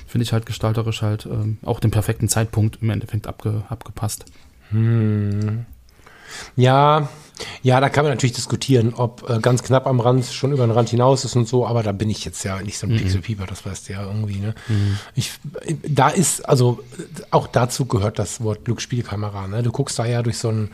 finde 0.06 0.24
ich 0.24 0.32
halt 0.32 0.44
gestalterisch 0.44 1.00
halt 1.00 1.26
ähm, 1.26 1.58
auch 1.64 1.80
den 1.80 1.90
perfekten 1.90 2.28
Zeitpunkt 2.28 2.78
im 2.82 2.90
Endeffekt 2.90 3.26
abge, 3.26 3.62
abgepasst. 3.68 4.26
Hm. 4.70 5.64
Ja, 6.56 7.08
ja, 7.62 7.80
da 7.80 7.88
kann 7.88 8.04
man 8.04 8.12
natürlich 8.12 8.34
diskutieren, 8.34 8.94
ob 8.94 9.28
äh, 9.28 9.38
ganz 9.40 9.62
knapp 9.62 9.86
am 9.86 10.00
Rand 10.00 10.24
schon 10.26 10.52
über 10.52 10.66
den 10.66 10.72
Rand 10.72 10.88
hinaus 10.88 11.24
ist 11.24 11.36
und 11.36 11.46
so, 11.46 11.66
aber 11.66 11.82
da 11.82 11.92
bin 11.92 12.10
ich 12.10 12.24
jetzt 12.24 12.42
ja 12.44 12.60
nicht 12.60 12.78
so 12.78 12.86
ein 12.86 12.96
Pixelpieper, 12.96 13.46
das 13.46 13.64
weißt 13.64 13.88
du 13.88 13.92
ja 13.92 14.02
irgendwie, 14.04 14.38
ne? 14.38 14.54
Ich, 15.14 15.32
äh, 15.64 15.74
da 15.88 16.08
ist, 16.08 16.48
also 16.48 16.82
auch 17.32 17.46
dazu 17.46 17.86
gehört 17.86 18.18
das 18.18 18.42
Wort 18.42 18.64
Glücksspielkamera, 18.64 19.46
ne? 19.48 19.62
Du 19.62 19.70
guckst 19.72 19.98
da 19.98 20.06
ja 20.06 20.22
durch 20.22 20.38
so 20.38 20.48
ein, 20.50 20.70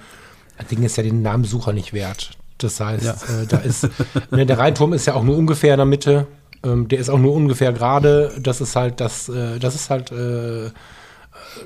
Ding 0.70 0.82
ist 0.82 0.96
ja 0.96 1.02
den 1.02 1.22
Namensucher 1.22 1.72
nicht 1.72 1.92
wert. 1.92 2.32
Das 2.58 2.78
heißt, 2.80 3.04
Ja. 3.04 3.12
äh, 3.42 3.46
da 3.46 3.58
ist, 3.58 3.88
ne, 4.30 4.46
der 4.46 4.58
Rheinturm 4.58 4.92
ist 4.92 5.06
ja 5.06 5.14
auch 5.14 5.24
nur 5.24 5.36
ungefähr 5.36 5.74
in 5.74 5.78
der 5.78 5.86
Mitte, 5.86 6.26
ähm, 6.62 6.86
der 6.88 6.98
ist 7.00 7.08
auch 7.10 7.18
nur 7.18 7.34
ungefähr 7.34 7.72
gerade, 7.72 8.32
das 8.40 8.60
ist 8.60 8.76
halt 8.76 9.00
das, 9.00 9.28
äh, 9.28 9.58
das 9.58 9.74
ist 9.74 9.90
halt, 9.90 10.12
äh, 10.12 10.70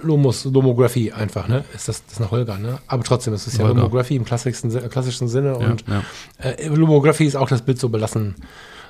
Lomos, 0.03 0.45
Lomography 0.45 1.13
einfach, 1.13 1.47
ne? 1.49 1.65
Ist 1.75 1.89
das, 1.89 2.03
das 2.05 2.15
ist 2.15 2.21
eine 2.21 2.31
Holger, 2.31 2.59
ne? 2.59 2.79
Aber 2.89 3.05
trotzdem, 3.05 3.33
es 3.35 3.47
ist 3.47 3.59
ja 3.59 3.65
Holger. 3.65 3.77
Lomography 3.83 4.17
im 4.17 4.25
klassischsten, 4.25 4.71
Si- 4.71 4.81
klassischen 4.89 5.29
Sinne 5.29 5.51
Ja, 5.61 5.67
und 5.69 5.85
ja. 5.87 6.03
Äh, 6.39 6.67
Lomography 6.69 7.27
ist 7.27 7.37
auch 7.37 7.49
das 7.49 7.63
Bild 7.63 7.79
so 7.79 7.89
belassen, 7.89 8.35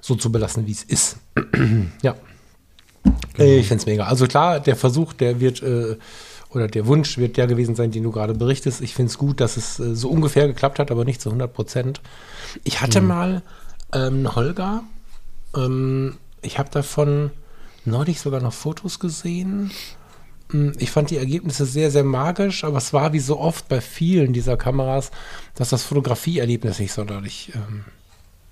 so 0.00 0.14
zu 0.14 0.30
belassen, 0.32 0.66
wie 0.66 0.72
es 0.72 0.82
ist. 0.84 1.16
ja. 2.02 2.14
Äh, 3.38 3.58
Ich 3.58 3.68
finde 3.68 3.82
es 3.82 3.86
mega. 3.86 4.04
Also 4.04 4.26
klar, 4.26 4.60
der 4.60 4.76
Versuch, 4.76 5.12
der 5.12 5.40
wird, 5.40 5.62
äh, 5.62 5.96
oder 6.50 6.66
der 6.68 6.86
Wunsch 6.86 7.18
wird 7.18 7.36
der 7.36 7.46
gewesen 7.46 7.74
sein, 7.74 7.90
den 7.90 8.02
du 8.02 8.10
gerade 8.10 8.34
berichtest. 8.34 8.80
Ich 8.80 8.94
finde 8.94 9.10
es 9.10 9.18
gut, 9.18 9.40
dass 9.40 9.56
es 9.56 9.78
äh, 9.80 9.94
so 9.94 10.08
ungefähr 10.08 10.46
geklappt 10.46 10.78
hat, 10.78 10.90
aber 10.90 11.04
nicht 11.04 11.20
zu 11.20 11.28
100 11.30 11.52
Prozent. 11.52 12.00
Ich 12.64 12.80
hatte 12.80 13.00
mal 13.00 13.42
ähm, 13.92 14.34
Holger. 14.34 14.82
Ähm, 15.56 16.16
ich 16.42 16.58
habe 16.58 16.70
davon 16.70 17.30
neulich 17.84 18.20
sogar 18.20 18.40
noch 18.40 18.52
Fotos 18.52 18.98
gesehen. 18.98 19.70
Mm, 20.52 20.70
Ich 20.78 20.90
fand 20.90 21.10
die 21.10 21.16
Ergebnisse 21.16 21.66
sehr, 21.66 21.90
sehr 21.90 22.04
magisch, 22.04 22.64
aber 22.64 22.78
es 22.78 22.92
war 22.92 23.12
wie 23.12 23.18
so 23.20 23.38
oft 23.38 23.68
bei 23.68 23.80
vielen 23.80 24.32
dieser 24.32 24.56
Kameras, 24.56 25.10
dass 25.54 25.70
das 25.70 25.82
Fotografieerlebnis 25.84 26.78
nicht 26.78 26.92
sonderlich 26.92 27.52
ähm, 27.54 27.84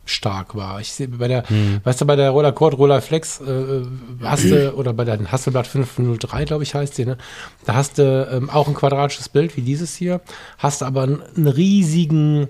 stark 0.06 0.54
war. 0.54 0.80
Ich 0.80 0.92
sehe 0.92 1.08
bei 1.08 1.28
der, 1.28 1.44
weißt 1.84 2.00
du, 2.00 2.06
bei 2.06 2.16
der 2.16 2.30
Roller 2.30 2.52
Cord, 2.52 2.78
Roller 2.78 3.02
Flex 3.02 3.40
äh, 3.40 3.82
hast 4.22 4.44
du, 4.44 4.74
oder 4.76 4.92
bei 4.92 5.04
der 5.04 5.30
Hasselblatt 5.30 5.66
503, 5.66 6.44
glaube 6.44 6.62
ich, 6.62 6.74
heißt 6.74 6.96
die, 6.96 7.04
ne? 7.04 7.18
Da 7.64 7.74
hast 7.74 7.98
du 7.98 8.28
ähm, 8.32 8.48
auch 8.48 8.68
ein 8.68 8.74
quadratisches 8.74 9.28
Bild 9.28 9.56
wie 9.56 9.62
dieses 9.62 9.94
hier, 9.94 10.20
hast 10.58 10.82
aber 10.82 11.02
einen, 11.02 11.22
einen 11.36 11.48
riesigen 11.48 12.48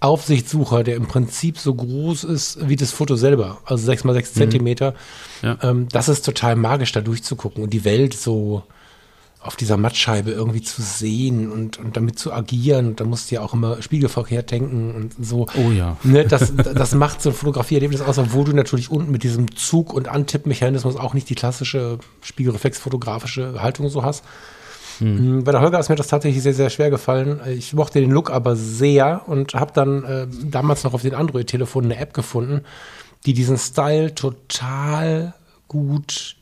Aufsichtssucher, 0.00 0.84
der 0.84 0.94
im 0.94 1.06
Prinzip 1.06 1.58
so 1.58 1.74
groß 1.74 2.22
ist 2.24 2.68
wie 2.68 2.76
das 2.76 2.92
Foto 2.92 3.16
selber, 3.16 3.58
also 3.64 3.84
6 3.84 4.04
mal 4.04 4.12
6 4.12 4.34
Zentimeter. 4.34 4.94
Ja. 5.42 5.58
Ähm, 5.62 5.88
das 5.90 6.08
ist 6.08 6.24
total 6.24 6.54
magisch, 6.54 6.92
da 6.92 7.00
durchzugucken 7.00 7.64
und 7.64 7.70
die 7.72 7.84
Welt 7.84 8.14
so 8.14 8.62
auf 9.40 9.54
dieser 9.54 9.76
Mattscheibe 9.76 10.32
irgendwie 10.32 10.62
zu 10.62 10.82
sehen 10.82 11.50
und, 11.50 11.78
und 11.78 11.96
damit 11.96 12.18
zu 12.18 12.32
agieren. 12.32 12.88
Und 12.88 13.00
da 13.00 13.04
musst 13.04 13.30
du 13.30 13.36
ja 13.36 13.40
auch 13.40 13.54
immer 13.54 13.80
spiegelverkehrt 13.80 14.50
denken 14.50 14.94
und 14.94 15.24
so. 15.24 15.46
Oh 15.56 15.70
ja. 15.70 15.96
Ne, 16.02 16.24
das, 16.24 16.52
das 16.56 16.94
macht 16.94 17.22
so 17.22 17.30
ein 17.30 17.34
Fotografieerlebnis 17.34 18.00
aus, 18.00 18.18
obwohl 18.18 18.44
du 18.44 18.52
natürlich 18.52 18.90
unten 18.90 19.12
mit 19.12 19.22
diesem 19.22 19.54
Zug- 19.54 19.92
und 19.92 20.08
Antippmechanismus 20.08 20.96
auch 20.96 21.14
nicht 21.14 21.30
die 21.30 21.36
klassische 21.36 21.98
spiegelreflexfotografische 22.22 23.62
Haltung 23.62 23.88
so 23.88 24.02
hast. 24.02 24.24
Mhm. 25.00 25.44
Bei 25.44 25.52
der 25.52 25.60
Holger 25.60 25.78
ist 25.78 25.88
mir 25.88 25.96
das 25.96 26.08
tatsächlich 26.08 26.42
sehr, 26.42 26.54
sehr 26.54 26.70
schwer 26.70 26.90
gefallen. 26.90 27.40
Ich 27.46 27.72
mochte 27.74 28.00
den 28.00 28.10
Look 28.10 28.30
aber 28.30 28.56
sehr 28.56 29.22
und 29.28 29.54
habe 29.54 29.72
dann 29.72 30.04
äh, 30.04 30.26
damals 30.44 30.82
noch 30.82 30.94
auf 30.94 31.02
den 31.02 31.14
Android-Telefon 31.14 31.84
eine 31.84 31.98
App 31.98 32.14
gefunden, 32.14 32.62
die 33.26 33.34
diesen 33.34 33.56
Style 33.56 34.14
total 34.14 35.34
gut, 35.68 36.37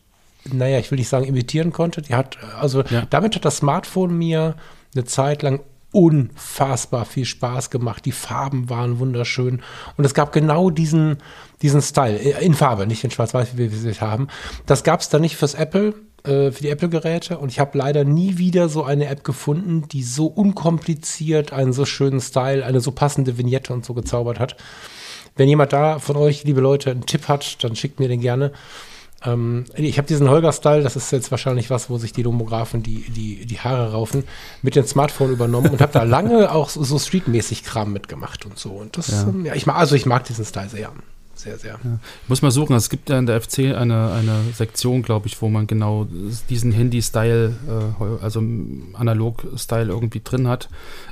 naja, 0.53 0.79
ich 0.79 0.91
will 0.91 0.99
nicht 0.99 1.09
sagen 1.09 1.25
imitieren 1.25 1.73
konnte. 1.73 2.03
Die 2.03 2.15
hat, 2.15 2.38
also 2.61 2.83
Ja. 2.91 3.05
damit 3.11 3.35
hat 3.35 3.45
das 3.45 3.59
Smartphone 3.59 4.17
mir 4.17 4.57
eine 4.95 5.05
Zeit 5.05 5.43
lang 5.43 5.61
unfassbar 5.93 7.05
viel 7.05 7.25
Spaß 7.25 7.71
gemacht. 7.71 8.05
Die 8.05 8.12
Farben 8.12 8.69
waren 8.69 8.99
wunderschön. 8.99 9.62
Und 9.97 10.05
es 10.05 10.15
gab 10.15 10.33
genau 10.33 10.71
diesen, 10.71 11.19
diesen 11.62 11.81
Style, 11.83 12.19
äh, 12.19 12.45
in 12.45 12.55
Farbe, 12.55 12.87
nicht 12.87 13.03
in 13.05 13.11
Schwarz-Weiß, 13.11 13.57
wie 13.57 13.71
wir 13.85 13.91
es 13.91 14.00
haben. 14.00 14.29
Das 14.67 14.85
gab 14.85 15.00
es 15.00 15.09
dann 15.09 15.23
nicht 15.23 15.37
fürs 15.37 15.55
Apple, 15.55 15.95
äh, 16.25 16.50
für 16.50 16.62
die 16.62 16.69
Apple-Geräte. 16.69 17.38
Und 17.38 17.50
ich 17.50 17.61
habe 17.61 17.79
leider 17.79 18.05
nie 18.05 18.37
wieder 18.37 18.69
so 18.69 18.85
eine 18.85 19.07
App 19.07 19.25
gefunden, 19.25 19.88
die 19.91 20.03
so 20.03 20.26
unkompliziert 20.26 21.53
einen 21.53 21.73
so 21.73 21.85
schönen 21.87 22.21
Style, 22.21 22.65
eine 22.65 22.81
so 22.81 22.93
passende 22.93 23.38
Vignette 23.38 23.73
und 23.73 23.85
so 23.85 23.95
gezaubert 23.95 24.38
hat. 24.38 24.57
Wenn 25.37 25.49
jemand 25.49 25.73
da 25.73 25.99
von 25.99 26.17
euch, 26.17 26.45
liebe 26.45 26.61
Leute, 26.61 26.91
einen 26.91 27.07
Tipp 27.07 27.29
hat, 27.29 27.62
dann 27.65 27.76
schickt 27.76 28.00
mir 28.00 28.09
den 28.09 28.21
gerne. 28.21 28.53
Ähm, 29.25 29.64
ich 29.75 29.99
habe 29.99 30.06
diesen 30.06 30.28
Holger-Style, 30.28 30.82
das 30.82 30.94
ist 30.96 31.11
jetzt 31.11 31.30
wahrscheinlich 31.30 31.70
was, 31.70 31.88
wo 31.88 31.99
sich 31.99 32.12
die 32.12 32.23
Lomografen 32.23 32.82
die, 32.82 33.00
die, 33.11 33.46
die 33.46 33.58
Haare 33.61 33.92
raufen, 33.92 34.25
mit 34.62 34.76
dem 34.76 34.87
Smartphone 34.87 35.32
übernommen 35.32 35.70
und 35.70 35.80
habe 35.80 35.92
da 35.92 36.02
lange 36.04 36.52
auch 36.52 36.68
so, 36.68 36.85
so 36.85 36.99
streetmäßig 36.99 37.64
Kram 37.64 37.92
mitgemacht 37.92 38.44
und 38.44 38.58
so. 38.58 38.70
Und 38.70 38.96
das, 38.99 39.08
Ja. 39.08 39.23
ähm, 39.23 39.46
ja, 39.46 39.54
ich 39.54 39.66
mag, 39.66 39.76
also 39.76 39.94
ich 39.96 40.06
mag 40.06 40.25
diesen 40.25 40.44
Style 40.44 40.68
sehr. 40.68 40.92
Sehr, 41.37 41.59
sehr. 41.59 41.78
Ich 42.23 42.28
muss 42.28 42.40
mal 42.40 42.50
suchen, 42.50 42.75
es 42.75 42.88
gibt 42.88 43.11
ja 43.11 43.19
in 43.19 43.26
der 43.26 43.40
FC 43.40 43.75
eine, 43.76 44.11
eine 44.12 44.40
Sektion, 44.55 45.02
glaube 45.02 45.26
ich, 45.26 45.40
wo 45.43 45.49
man 45.49 45.66
genau 45.66 46.07
diesen 46.49 46.73
Handy-Style, 46.73 47.55
äh, 47.69 48.25
also 48.25 48.43
Analog-Style 48.95 49.88
irgendwie 49.88 50.23
drin 50.25 50.49
hat. 50.49 50.69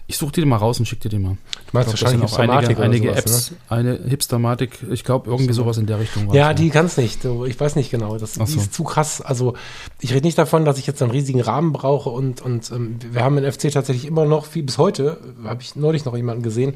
Ich 0.07 0.17
suche 0.17 0.33
dir 0.33 0.41
den 0.43 0.49
mal 0.49 0.57
raus 0.57 0.79
und 0.79 0.87
schicke 0.87 1.03
dir 1.03 1.09
den 1.11 1.23
mal. 1.23 1.31
Du 1.31 1.37
meinst 1.73 1.93
Ich 1.93 2.01
glaub, 2.01 2.13
wahrscheinlich 2.13 2.33
auch 2.33 2.39
einige, 2.39 2.83
einige 2.83 3.09
sowas, 3.09 3.19
Apps, 3.19 3.51
ne? 3.51 3.57
eine 3.69 4.01
Hipstermatik, 4.07 4.79
ich 4.91 5.05
glaube 5.05 5.31
irgendwie 5.31 5.53
sowas 5.53 5.79
in 5.79 5.87
der 5.87 5.99
Richtung 5.99 6.33
Ja, 6.33 6.55
die 6.55 6.71
kann 6.71 6.87
es 6.87 6.97
nicht. 6.97 7.23
So, 7.23 7.45
Ich 7.45 7.59
weiß 7.61 7.77
nicht 7.77 7.91
genau. 7.91 8.17
Das 8.19 8.33
die 8.33 8.45
so. 8.47 8.61
ist 8.61 8.73
zu 8.73 8.85
krass. 8.85 9.21
Also 9.21 9.55
ich 10.01 10.13
rede 10.13 10.27
nicht 10.27 10.39
davon, 10.39 10.65
dass 10.65 10.79
ich 10.79 10.87
jetzt 10.87 11.03
einen 11.03 11.11
riesigen 11.11 11.41
Rahmen 11.41 11.73
brauche 11.73 12.11
und, 12.11 12.41
und 12.41 12.71
ähm, 12.71 12.99
wir 13.13 13.23
haben 13.23 13.39
in 13.39 13.51
FC 13.51 13.71
tatsächlich 13.71 14.07
immer 14.07 14.25
noch, 14.25 14.47
wie 14.55 14.63
bis 14.63 14.79
heute, 14.79 15.19
habe 15.45 15.63
ich 15.63 15.77
neulich 15.77 16.05
noch 16.05 16.17
jemanden 16.17 16.43
gesehen, 16.43 16.75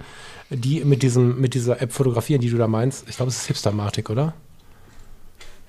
die 0.50 0.84
mit 0.84 1.02
diesem, 1.02 1.40
mit 1.40 1.54
dieser 1.54 1.80
App 1.82 1.92
fotografieren, 1.92 2.40
die 2.40 2.50
du 2.50 2.56
da 2.56 2.66
meinst. 2.66 3.08
Ich 3.08 3.16
glaube, 3.16 3.30
es 3.30 3.36
ist 3.36 3.46
Hipstermatik, 3.46 4.10
oder? 4.10 4.34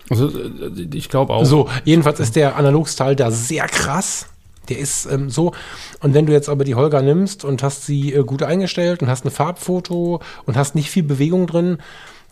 Also 0.10 0.30
äh, 0.30 0.88
ich 0.94 1.10
glaube 1.10 1.34
auch. 1.34 1.46
So, 1.46 1.70
jedenfalls 1.86 2.20
ist 2.20 2.36
der 2.36 2.56
Analogstyle 2.56 3.16
da 3.16 3.32
sehr 3.32 3.68
krass. 3.68 4.28
Der 4.70 4.78
ist 4.78 5.06
ähm, 5.06 5.30
so. 5.30 5.54
Und 6.02 6.14
wenn 6.14 6.26
du 6.26 6.34
jetzt 6.34 6.50
aber 6.50 6.64
die 6.64 6.76
Holger 6.76 7.02
nimmst 7.02 7.44
und 7.44 7.64
hast 7.64 7.86
sie 7.86 8.14
äh, 8.14 8.24
gut 8.24 8.44
eingestellt 8.44 9.02
und 9.02 9.10
hast 9.10 9.26
ein 9.26 9.32
Farbfoto 9.32 10.22
und 10.46 10.58
hast 10.58 10.76
nicht 10.76 10.92
viel 10.92 11.04
Bewegung 11.04 11.48
drin, 11.48 11.80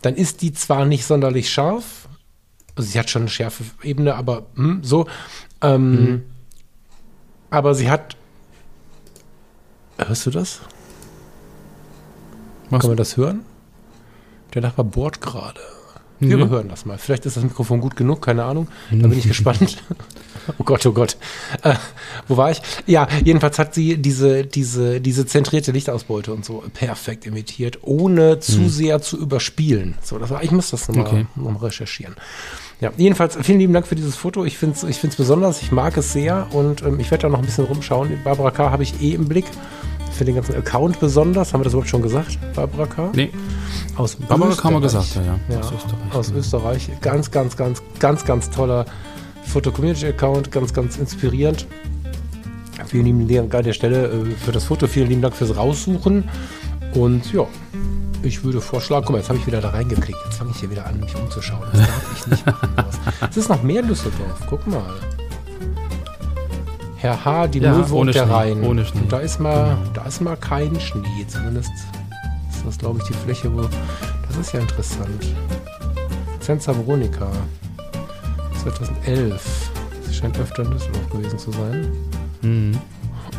dann 0.02 0.14
ist 0.14 0.42
die 0.42 0.52
zwar 0.52 0.84
nicht 0.84 1.04
sonderlich 1.04 1.50
scharf. 1.50 2.08
Also 2.76 2.90
sie 2.90 2.98
hat 2.98 3.10
schon 3.10 3.22
eine 3.22 3.30
schärfe 3.30 3.64
Ebene, 3.82 4.14
aber 4.14 4.46
hm, 4.54 4.84
so. 4.84 5.06
Ähm, 5.60 6.22
Aber 7.50 7.74
sie 7.74 7.90
hat. 7.90 8.16
Hörst 9.96 10.26
du 10.26 10.30
das? 10.30 10.60
Was? 12.70 12.80
Kann 12.80 12.90
man 12.90 12.96
das 12.96 13.16
hören? 13.16 13.40
Der 14.54 14.62
Nachbar 14.62 14.84
bohrt 14.84 15.20
gerade. 15.20 15.60
Wir 16.20 16.36
Mhm. 16.36 16.42
überhören 16.44 16.68
das 16.68 16.84
mal. 16.84 16.98
Vielleicht 16.98 17.26
ist 17.26 17.36
das 17.36 17.44
Mikrofon 17.44 17.80
gut 17.80 17.94
genug, 17.94 18.22
keine 18.22 18.42
Ahnung. 18.44 18.66
Da 18.90 19.06
bin 19.06 19.16
ich 19.16 19.28
gespannt. 19.28 19.76
Oh 20.58 20.64
Gott, 20.64 20.84
oh 20.86 20.92
Gott. 20.92 21.16
Äh, 21.62 21.74
wo 22.26 22.36
war 22.36 22.50
ich? 22.50 22.60
Ja, 22.86 23.06
jedenfalls 23.24 23.58
hat 23.60 23.72
sie 23.74 23.98
diese, 23.98 24.44
diese, 24.44 25.00
diese 25.00 25.26
zentrierte 25.26 25.70
Lichtausbeute 25.70 26.32
und 26.32 26.44
so 26.44 26.64
perfekt 26.74 27.24
imitiert, 27.26 27.78
ohne 27.82 28.40
zu 28.40 28.68
sehr 28.68 29.00
zu 29.00 29.16
überspielen. 29.18 29.94
So, 30.02 30.18
das 30.18 30.30
war, 30.30 30.42
ich 30.42 30.50
muss 30.50 30.70
das 30.70 30.88
nochmal 30.88 31.06
Okay. 31.06 31.26
noch 31.36 31.62
recherchieren. 31.62 32.14
Ja, 32.80 32.90
jedenfalls 32.96 33.36
vielen 33.42 33.58
lieben 33.60 33.72
Dank 33.74 33.86
für 33.86 33.94
dieses 33.96 34.16
Foto. 34.16 34.44
Ich 34.44 34.56
finde 34.58 34.76
es 34.76 34.82
ich 34.84 34.96
find's 34.98 35.16
besonders, 35.16 35.62
ich 35.62 35.70
mag 35.70 35.96
es 35.96 36.12
sehr 36.12 36.48
und 36.52 36.82
ähm, 36.82 36.98
ich 36.98 37.10
werde 37.12 37.22
da 37.22 37.28
noch 37.28 37.38
ein 37.40 37.44
bisschen 37.44 37.64
rumschauen. 37.66 38.18
Barbara 38.24 38.50
K. 38.50 38.70
habe 38.72 38.82
ich 38.82 39.00
eh 39.00 39.12
im 39.14 39.28
Blick. 39.28 39.46
Für 40.18 40.24
den 40.24 40.34
ganzen 40.34 40.56
Account 40.56 40.98
besonders. 40.98 41.52
Haben 41.52 41.60
wir 41.60 41.64
das 41.64 41.74
überhaupt 41.74 41.88
schon 41.90 42.02
gesagt, 42.02 42.36
Barbara 42.52 42.86
K.? 42.86 43.12
Nee, 43.14 43.30
Aus 43.96 44.16
Barbara 44.16 44.52
K. 44.52 44.64
haben 44.64 44.74
wir 44.80 44.86
Österreich. 44.86 45.08
gesagt, 45.14 45.26
ja, 45.26 45.54
ja. 45.54 45.60
Ja, 45.60 45.60
Aus 45.60 45.72
Österreich. 45.72 46.14
Aus 46.14 46.30
Österreich. 46.32 46.90
Ganz, 47.00 47.30
ganz, 47.30 47.56
ganz, 47.56 47.82
ganz, 48.00 48.24
ganz 48.24 48.50
toller 48.50 48.84
Foto-Community-Account. 49.44 50.50
Ganz, 50.50 50.74
ganz 50.74 50.96
inspirierend. 50.96 51.68
Vielen 52.86 53.04
lieben 53.04 53.28
Dank 53.28 53.54
an 53.54 53.62
der 53.62 53.72
Stelle 53.74 54.06
äh, 54.08 54.34
für 54.44 54.50
das 54.50 54.64
Foto. 54.64 54.88
Vielen 54.88 55.08
lieben 55.08 55.22
Dank 55.22 55.36
fürs 55.36 55.56
Raussuchen. 55.56 56.24
Und 56.94 57.32
ja, 57.32 57.46
ich 58.24 58.42
würde 58.42 58.60
vorschlagen, 58.60 59.04
guck 59.06 59.12
mal, 59.12 59.18
jetzt 59.18 59.28
habe 59.28 59.38
ich 59.38 59.46
wieder 59.46 59.60
da 59.60 59.68
reingeklickt. 59.70 60.18
Jetzt 60.24 60.38
fange 60.38 60.50
ich 60.50 60.58
hier 60.58 60.70
wieder 60.70 60.84
an, 60.84 60.98
mich 60.98 61.14
umzuschauen. 61.14 61.62
Das 61.72 61.80
darf 61.82 62.16
ich 62.20 62.26
nicht 62.26 62.44
machen. 62.46 62.70
Es 63.30 63.36
ist 63.36 63.48
noch 63.48 63.62
mehr 63.62 63.82
Düsseldorf. 63.82 64.40
Guck 64.50 64.66
mal. 64.66 64.82
Herr 67.00 67.24
H., 67.24 67.46
die 67.48 67.60
Ja, 67.60 67.74
ohne 67.74 67.94
und 67.94 68.06
der 68.14 68.24
Schnee, 68.24 68.32
Rhein. 68.32 68.62
ohne 68.64 68.84
Schnee. 68.84 69.00
Und 69.00 69.12
da 69.12 69.18
ist 69.20 69.38
mal, 69.40 69.76
Genau. 69.76 69.90
da 69.94 70.02
ist 70.04 70.20
mal 70.20 70.36
kein 70.36 70.78
Schnee. 70.80 71.24
Zumindest 71.28 71.70
ist 72.50 72.66
das, 72.66 72.78
glaube 72.78 72.98
ich, 73.00 73.04
die 73.06 73.12
Fläche, 73.14 73.52
wo. 73.56 73.62
Das 74.26 74.36
ist 74.38 74.52
ja 74.52 74.60
interessant. 74.60 75.26
Zenza 76.40 76.74
Veronica. 76.76 77.28
2011. 78.62 79.70
Sie 80.08 80.14
scheint 80.14 80.38
öfter 80.38 80.64
in 80.64 80.70
Düsseldorf 80.72 81.08
gewesen 81.10 81.38
zu 81.38 81.52
sein. 81.52 81.92
Mhm. 82.42 82.78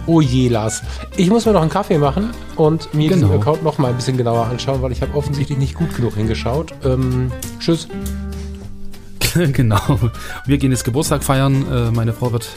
Oh 0.06 0.22
je, 0.22 0.48
Lars. 0.48 0.82
Ich 1.18 1.30
muss 1.30 1.46
mir 1.46 1.52
noch 1.52 1.62
einen 1.62 1.70
Kaffee 1.70 1.98
machen 1.98 2.30
und 2.56 2.94
mir 2.94 3.10
diesen 3.10 3.28
Genau. 3.30 3.40
Account 3.42 3.64
noch 3.64 3.78
mal 3.78 3.90
ein 3.90 3.96
bisschen 3.96 4.18
genauer 4.18 4.46
anschauen, 4.48 4.82
weil 4.82 4.92
ich 4.92 5.02
habe 5.02 5.14
offensichtlich 5.16 5.58
nicht 5.58 5.76
gut 5.76 5.94
genug 5.96 6.16
hingeschaut. 6.16 6.74
Ähm, 6.84 7.32
tschüss. 7.60 7.88
genau. 9.54 10.00
Wir 10.46 10.58
gehen 10.58 10.72
jetzt 10.72 10.86
Geburtstag 10.86 11.24
feiern. 11.24 11.66
Äh, 11.72 11.92
meine 11.92 12.14
Frau 12.14 12.32
wird 12.32 12.48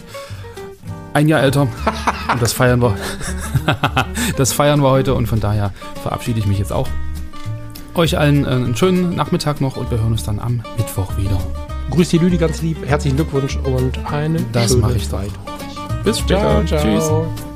ein 1.14 1.28
Jahr 1.28 1.42
älter. 1.42 1.62
Und 1.62 2.40
das 2.40 2.52
feiern 2.52 2.80
wir. 2.80 2.96
das 4.36 4.52
feiern 4.52 4.80
wir 4.82 4.90
heute 4.90 5.14
und 5.14 5.26
von 5.26 5.40
daher 5.40 5.72
verabschiede 6.02 6.38
ich 6.38 6.46
mich 6.46 6.58
jetzt 6.58 6.72
auch. 6.72 6.88
Euch 7.94 8.18
allen 8.18 8.44
äh, 8.44 8.48
einen 8.48 8.76
schönen 8.76 9.14
Nachmittag 9.14 9.60
noch 9.60 9.76
und 9.76 9.90
wir 9.90 9.98
hören 9.98 10.12
uns 10.12 10.24
dann 10.24 10.38
am 10.38 10.62
Mittwoch 10.78 11.16
wieder. 11.16 11.38
Grüß 11.90 12.08
die 12.08 12.18
Lüdi 12.18 12.38
ganz 12.38 12.62
lieb. 12.62 12.78
Herzlichen 12.86 13.16
Glückwunsch 13.16 13.56
und 13.56 13.98
eine 14.10 14.40
Das 14.52 14.68
schöne 14.70 14.80
mache 14.80 14.96
ich 14.96 15.08
doch. 15.08 15.20
Zeit. 15.20 15.30
Bis 16.04 16.18
später. 16.18 16.64
Ciao, 16.64 16.80
ciao. 16.80 16.82
Tschüss. 16.82 17.51